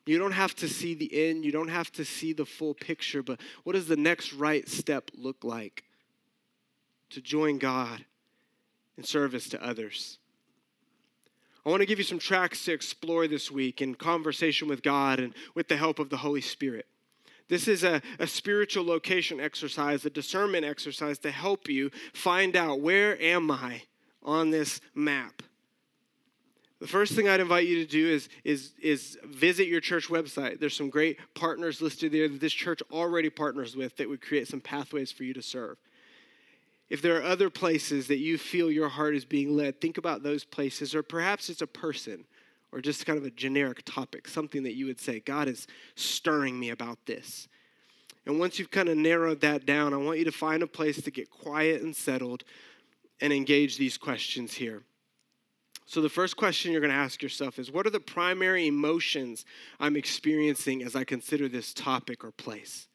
You 0.06 0.20
don't 0.20 0.34
have 0.34 0.56
to 0.56 0.68
see 0.68 0.94
the 0.94 1.30
end, 1.30 1.44
you 1.44 1.52
don't 1.52 1.70
have 1.70 1.92
to 1.94 2.06
see 2.06 2.34
the 2.34 2.46
full 2.46 2.76
picture, 2.76 3.24
but 3.24 3.40
what 3.64 3.74
does 3.74 3.88
the 3.88 3.96
next 3.96 4.34
right 4.34 4.68
step 4.70 5.10
look 5.16 5.44
like 5.44 5.84
to 7.10 7.22
join 7.22 7.58
God 7.58 8.06
in 8.98 9.04
service 9.04 9.50
to 9.50 9.64
others? 9.64 10.20
I 11.66 11.70
want 11.70 11.82
to 11.82 11.88
give 11.88 11.98
you 11.98 12.06
some 12.06 12.20
tracks 12.20 12.64
to 12.66 12.74
explore 12.74 13.28
this 13.28 13.50
week 13.50 13.82
in 13.82 13.96
conversation 13.96 14.68
with 14.68 14.84
God 14.84 15.20
and 15.20 15.34
with 15.56 15.68
the 15.68 15.78
help 15.78 15.98
of 15.98 16.12
the 16.12 16.18
Holy 16.18 16.42
Spirit. 16.42 16.86
This 17.48 17.68
is 17.68 17.84
a, 17.84 18.02
a 18.20 18.28
spiritual 18.28 18.86
location 18.86 19.40
exercise, 19.40 20.06
a 20.06 20.12
discernment 20.12 20.66
exercise 20.66 21.18
to 21.20 21.32
help 21.32 21.68
you 21.68 21.90
find 22.14 22.56
out 22.56 22.82
where 22.82 23.20
am 23.20 23.50
I 23.50 23.84
on 24.26 24.50
this 24.50 24.82
map. 24.94 25.42
The 26.80 26.88
first 26.88 27.14
thing 27.14 27.30
I'd 27.30 27.40
invite 27.40 27.68
you 27.68 27.86
to 27.86 27.90
do 27.90 28.08
is, 28.08 28.28
is, 28.44 28.74
is 28.82 29.18
visit 29.24 29.68
your 29.68 29.80
church 29.80 30.10
website. 30.10 30.60
There's 30.60 30.76
some 30.76 30.90
great 30.90 31.18
partners 31.34 31.82
listed 31.82 32.12
there 32.12 32.28
that 32.28 32.42
this 32.42 32.54
church 32.54 32.82
already 32.92 33.30
partners 33.30 33.78
with 33.78 33.96
that 33.98 34.10
would 34.10 34.22
create 34.22 34.48
some 34.50 34.60
pathways 34.60 35.12
for 35.12 35.24
you 35.24 35.34
to 35.34 35.42
serve. 35.42 35.78
If 36.90 37.02
there 37.02 37.18
are 37.18 37.24
other 37.24 37.50
places 37.50 38.08
that 38.08 38.18
you 38.18 38.38
feel 38.38 38.70
your 38.70 38.90
heart 38.90 39.16
is 39.16 39.26
being 39.26 39.56
led, 39.56 39.80
think 39.80 39.98
about 39.98 40.22
those 40.22 40.44
places, 40.44 40.94
or 40.94 41.02
perhaps 41.02 41.50
it's 41.50 41.62
a 41.62 41.68
person 41.68 42.26
or 42.72 42.82
just 42.82 43.06
kind 43.06 43.18
of 43.18 43.24
a 43.24 43.32
generic 43.32 43.84
topic, 43.86 44.28
something 44.28 44.64
that 44.64 44.76
you 44.76 44.86
would 44.86 45.00
say, 45.00 45.22
God 45.22 45.48
is 45.48 45.66
stirring 45.96 46.60
me 46.60 46.70
about 46.72 47.00
this. 47.06 47.48
And 48.26 48.38
once 48.38 48.60
you've 48.60 48.72
kind 48.72 48.90
of 48.90 48.98
narrowed 48.98 49.40
that 49.42 49.66
down, 49.66 49.94
I 49.94 49.98
want 49.98 50.20
you 50.20 50.26
to 50.26 50.32
find 50.32 50.62
a 50.62 50.68
place 50.68 51.02
to 51.02 51.10
get 51.10 51.30
quiet 51.30 51.82
and 51.82 51.96
settled 51.96 52.44
and 53.22 53.32
engage 53.32 53.78
these 53.78 53.98
questions 53.98 54.54
here. 54.54 54.84
So, 55.88 56.02
the 56.02 56.10
first 56.10 56.36
question 56.36 56.72
you're 56.72 56.82
going 56.82 56.92
to 56.92 56.98
ask 56.98 57.22
yourself 57.22 57.60
is 57.60 57.72
What 57.72 57.86
are 57.86 57.92
the 57.92 58.00
primary 58.00 58.68
emotions 58.68 59.46
I'm 59.80 59.96
experiencing 59.96 60.84
as 60.84 60.96
I 60.96 61.04
consider 61.04 61.48
this 61.48 61.74
topic 61.74 62.24
or 62.24 62.32
place? 62.32 62.88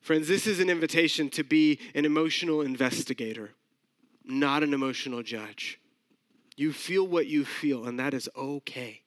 Friends, 0.00 0.26
this 0.26 0.46
is 0.46 0.60
an 0.60 0.68
invitation 0.68 1.28
to 1.30 1.44
be 1.44 1.78
an 1.94 2.04
emotional 2.04 2.60
investigator, 2.60 3.50
not 4.24 4.62
an 4.62 4.74
emotional 4.74 5.22
judge. 5.22 5.80
You 6.56 6.72
feel 6.72 7.06
what 7.06 7.26
you 7.26 7.44
feel, 7.44 7.86
and 7.86 7.98
that 7.98 8.14
is 8.14 8.28
okay. 8.36 9.02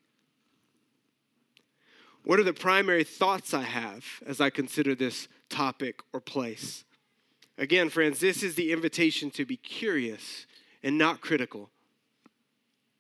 What 2.24 2.40
are 2.40 2.44
the 2.44 2.54
primary 2.54 3.04
thoughts 3.04 3.54
I 3.54 3.62
have 3.62 4.06
as 4.26 4.42
I 4.42 4.50
consider 4.50 4.96
this 4.96 5.28
topic 5.50 6.00
or 6.12 6.20
place? 6.20 6.84
Again, 7.58 7.90
friends, 7.90 8.20
this 8.20 8.44
is 8.44 8.56
the 8.56 8.72
invitation 8.72 9.32
to 9.32 9.46
be 9.46 9.58
curious 9.58 10.46
and 10.84 10.98
not 10.98 11.22
critical. 11.22 11.70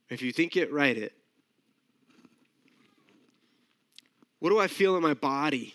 If 0.10 0.22
you 0.22 0.32
think 0.32 0.56
it, 0.56 0.72
write 0.72 0.98
it. 0.98 1.14
What 4.40 4.50
do 4.50 4.60
I 4.60 4.68
feel 4.68 4.96
in 4.96 5.04
my 5.04 5.14
body 5.14 5.74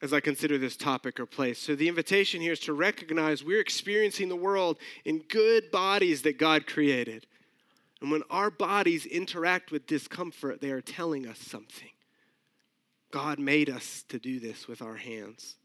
as 0.00 0.12
I 0.12 0.20
consider 0.20 0.58
this 0.58 0.76
topic 0.76 1.20
or 1.20 1.26
place? 1.26 1.58
So, 1.58 1.74
the 1.74 1.88
invitation 1.88 2.40
here 2.40 2.52
is 2.52 2.60
to 2.60 2.72
recognize 2.72 3.44
we're 3.44 3.60
experiencing 3.60 4.28
the 4.28 4.36
world 4.36 4.78
in 5.04 5.18
good 5.28 5.70
bodies 5.70 6.22
that 6.22 6.38
God 6.38 6.66
created. 6.66 7.26
And 8.00 8.10
when 8.10 8.22
our 8.30 8.50
bodies 8.50 9.06
interact 9.06 9.70
with 9.70 9.86
discomfort, 9.86 10.60
they 10.60 10.70
are 10.70 10.80
telling 10.80 11.26
us 11.26 11.38
something. 11.38 11.90
God 13.12 13.38
made 13.38 13.70
us 13.70 14.04
to 14.08 14.18
do 14.18 14.40
this 14.40 14.66
with 14.66 14.82
our 14.82 14.96
hands. 14.96 15.56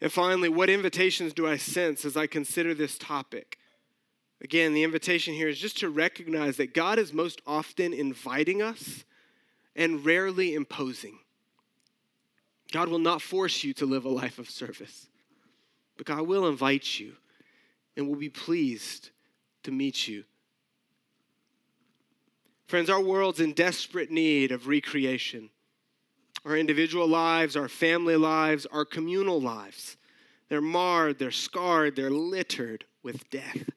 And 0.00 0.12
finally, 0.12 0.48
what 0.48 0.68
invitations 0.68 1.32
do 1.32 1.46
I 1.46 1.56
sense 1.56 2.04
as 2.04 2.16
I 2.16 2.26
consider 2.26 2.74
this 2.74 2.98
topic? 2.98 3.58
Again, 4.40 4.74
the 4.74 4.82
invitation 4.82 5.34
here 5.34 5.48
is 5.48 5.58
just 5.58 5.78
to 5.78 5.88
recognize 5.88 6.56
that 6.58 6.74
God 6.74 6.98
is 6.98 7.12
most 7.12 7.40
often 7.46 7.92
inviting 7.92 8.60
us 8.60 9.04
and 9.74 10.04
rarely 10.04 10.54
imposing. 10.54 11.18
God 12.72 12.88
will 12.88 12.98
not 12.98 13.22
force 13.22 13.64
you 13.64 13.72
to 13.74 13.86
live 13.86 14.04
a 14.04 14.10
life 14.10 14.38
of 14.38 14.50
service, 14.50 15.06
but 15.96 16.06
God 16.06 16.26
will 16.26 16.46
invite 16.48 16.98
you 16.98 17.14
and 17.96 18.08
will 18.08 18.16
be 18.16 18.28
pleased 18.28 19.10
to 19.62 19.70
meet 19.70 20.08
you. 20.08 20.24
Friends, 22.66 22.90
our 22.90 23.00
world's 23.00 23.40
in 23.40 23.52
desperate 23.52 24.10
need 24.10 24.50
of 24.50 24.66
recreation. 24.66 25.50
Our 26.44 26.56
individual 26.56 27.06
lives, 27.08 27.56
our 27.56 27.68
family 27.68 28.16
lives, 28.16 28.66
our 28.66 28.84
communal 28.84 29.40
lives, 29.40 29.96
they're 30.48 30.60
marred, 30.60 31.18
they're 31.18 31.30
scarred, 31.30 31.96
they're 31.96 32.10
littered 32.10 32.84
with 33.02 33.28
death. 33.30 33.70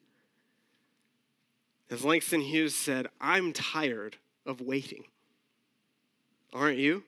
As 1.90 2.04
Langston 2.04 2.42
Hughes 2.42 2.74
said, 2.74 3.06
I'm 3.20 3.52
tired 3.52 4.16
of 4.44 4.60
waiting. 4.60 5.04
Aren't 6.52 6.78
you? 6.78 7.04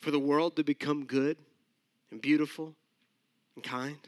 For 0.00 0.10
the 0.10 0.18
world 0.18 0.56
to 0.56 0.64
become 0.64 1.04
good 1.04 1.36
and 2.10 2.20
beautiful 2.20 2.74
and 3.54 3.64
kind. 3.64 3.98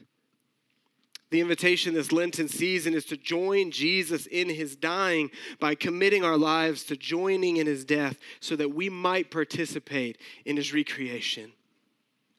The 1.33 1.41
invitation 1.41 1.95
this 1.95 2.11
Lenten 2.11 2.47
season 2.47 2.93
is 2.93 3.05
to 3.05 3.17
join 3.17 3.71
Jesus 3.71 4.27
in 4.27 4.49
his 4.49 4.75
dying 4.75 5.31
by 5.59 5.73
committing 5.73 6.23
our 6.23 6.37
lives 6.37 6.83
to 6.83 6.95
joining 6.95 7.57
in 7.57 7.65
his 7.65 7.83
death 7.83 8.19
so 8.39 8.55
that 8.55 8.75
we 8.75 8.87
might 8.87 9.31
participate 9.31 10.19
in 10.45 10.57
his 10.57 10.75
recreation. 10.75 11.51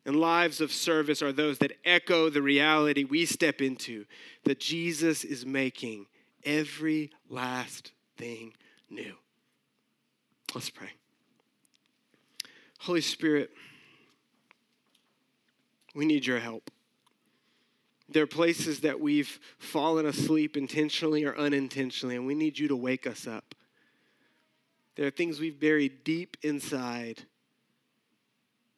And 0.07 0.14
lives 0.14 0.61
of 0.61 0.70
service 0.70 1.22
are 1.22 1.33
those 1.33 1.59
that 1.59 1.72
echo 1.85 2.30
the 2.30 2.40
reality 2.40 3.02
we 3.02 3.26
step 3.26 3.61
into 3.61 4.04
that 4.44 4.61
Jesus 4.61 5.24
is 5.24 5.44
making 5.44 6.07
every 6.44 7.11
last 7.28 7.90
thing 8.16 8.52
new. 8.88 9.14
Let's 10.54 10.70
pray. 10.70 10.90
Holy 12.78 13.00
Spirit, 13.00 13.50
we 15.96 16.04
need 16.04 16.24
your 16.24 16.38
help. 16.38 16.70
There 18.09 18.23
are 18.23 18.27
places 18.27 18.81
that 18.81 19.01
we've 19.01 19.40
fallen 19.59 20.07
asleep 20.07 20.57
intentionally 20.57 21.25
or 21.25 21.37
unintentionally, 21.37 22.17
and 22.17 22.27
we 22.27 22.35
need 22.35 22.59
you 22.59 22.69
to 22.69 22.77
wake 22.77 23.07
us 23.07 23.27
up. 23.27 23.55
There 24.97 25.07
are 25.07 25.11
things 25.11 25.40
we've 25.40 25.59
buried 25.59 26.05
deep 26.05 26.37
inside. 26.43 27.23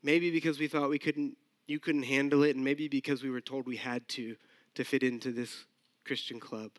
Maybe 0.02 0.30
because 0.30 0.58
we 0.58 0.68
thought 0.68 0.88
we 0.88 0.98
couldn't 0.98 1.36
you 1.66 1.80
couldn't 1.80 2.04
handle 2.04 2.44
it, 2.44 2.54
and 2.54 2.64
maybe 2.64 2.86
because 2.86 3.24
we 3.24 3.30
were 3.30 3.40
told 3.40 3.66
we 3.66 3.76
had 3.76 4.06
to 4.10 4.36
to 4.76 4.84
fit 4.84 5.02
into 5.02 5.32
this 5.32 5.64
Christian 6.04 6.38
club. 6.38 6.70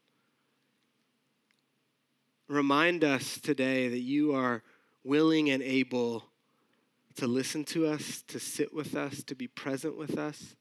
Remind 2.48 3.04
us 3.04 3.42
today 3.42 3.90
that 3.90 4.00
you 4.00 4.34
are 4.34 4.64
willing 5.04 5.50
and 5.50 5.62
able 5.62 6.24
to 7.16 7.28
listen 7.28 7.66
to 7.66 7.88
us, 7.88 8.24
to 8.28 8.40
sit 8.40 8.74
with 8.74 8.96
us, 8.96 9.24
to 9.24 9.36
be 9.36 9.48
present 9.48 9.98
with 9.98 10.18
us, 10.18 10.56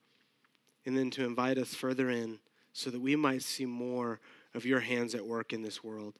and 0.87 0.97
then 0.97 1.11
to 1.11 1.25
invite 1.25 1.59
us 1.59 1.75
further 1.75 2.09
in 2.09 2.39
so 2.73 2.91
that 2.91 3.01
we 3.01 3.17
might 3.17 3.43
see 3.43 3.67
more 3.67 4.21
of 4.55 4.65
your 4.65 4.81
hands 4.81 5.15
at 5.15 5.27
work 5.27 5.53
in 5.53 5.63
this 5.63 5.83
world. 5.83 6.15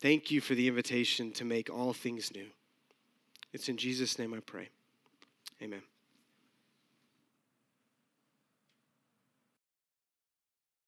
Thank 0.00 0.30
you 0.30 0.40
for 0.40 0.54
the 0.54 0.68
invitation 0.68 1.32
to 1.32 1.44
make 1.44 1.70
all 1.70 1.92
things 1.92 2.32
new. 2.34 2.46
It's 3.52 3.68
in 3.68 3.76
Jesus' 3.76 4.18
name 4.18 4.32
I 4.32 4.40
pray. 4.40 4.68
Amen. 5.60 5.82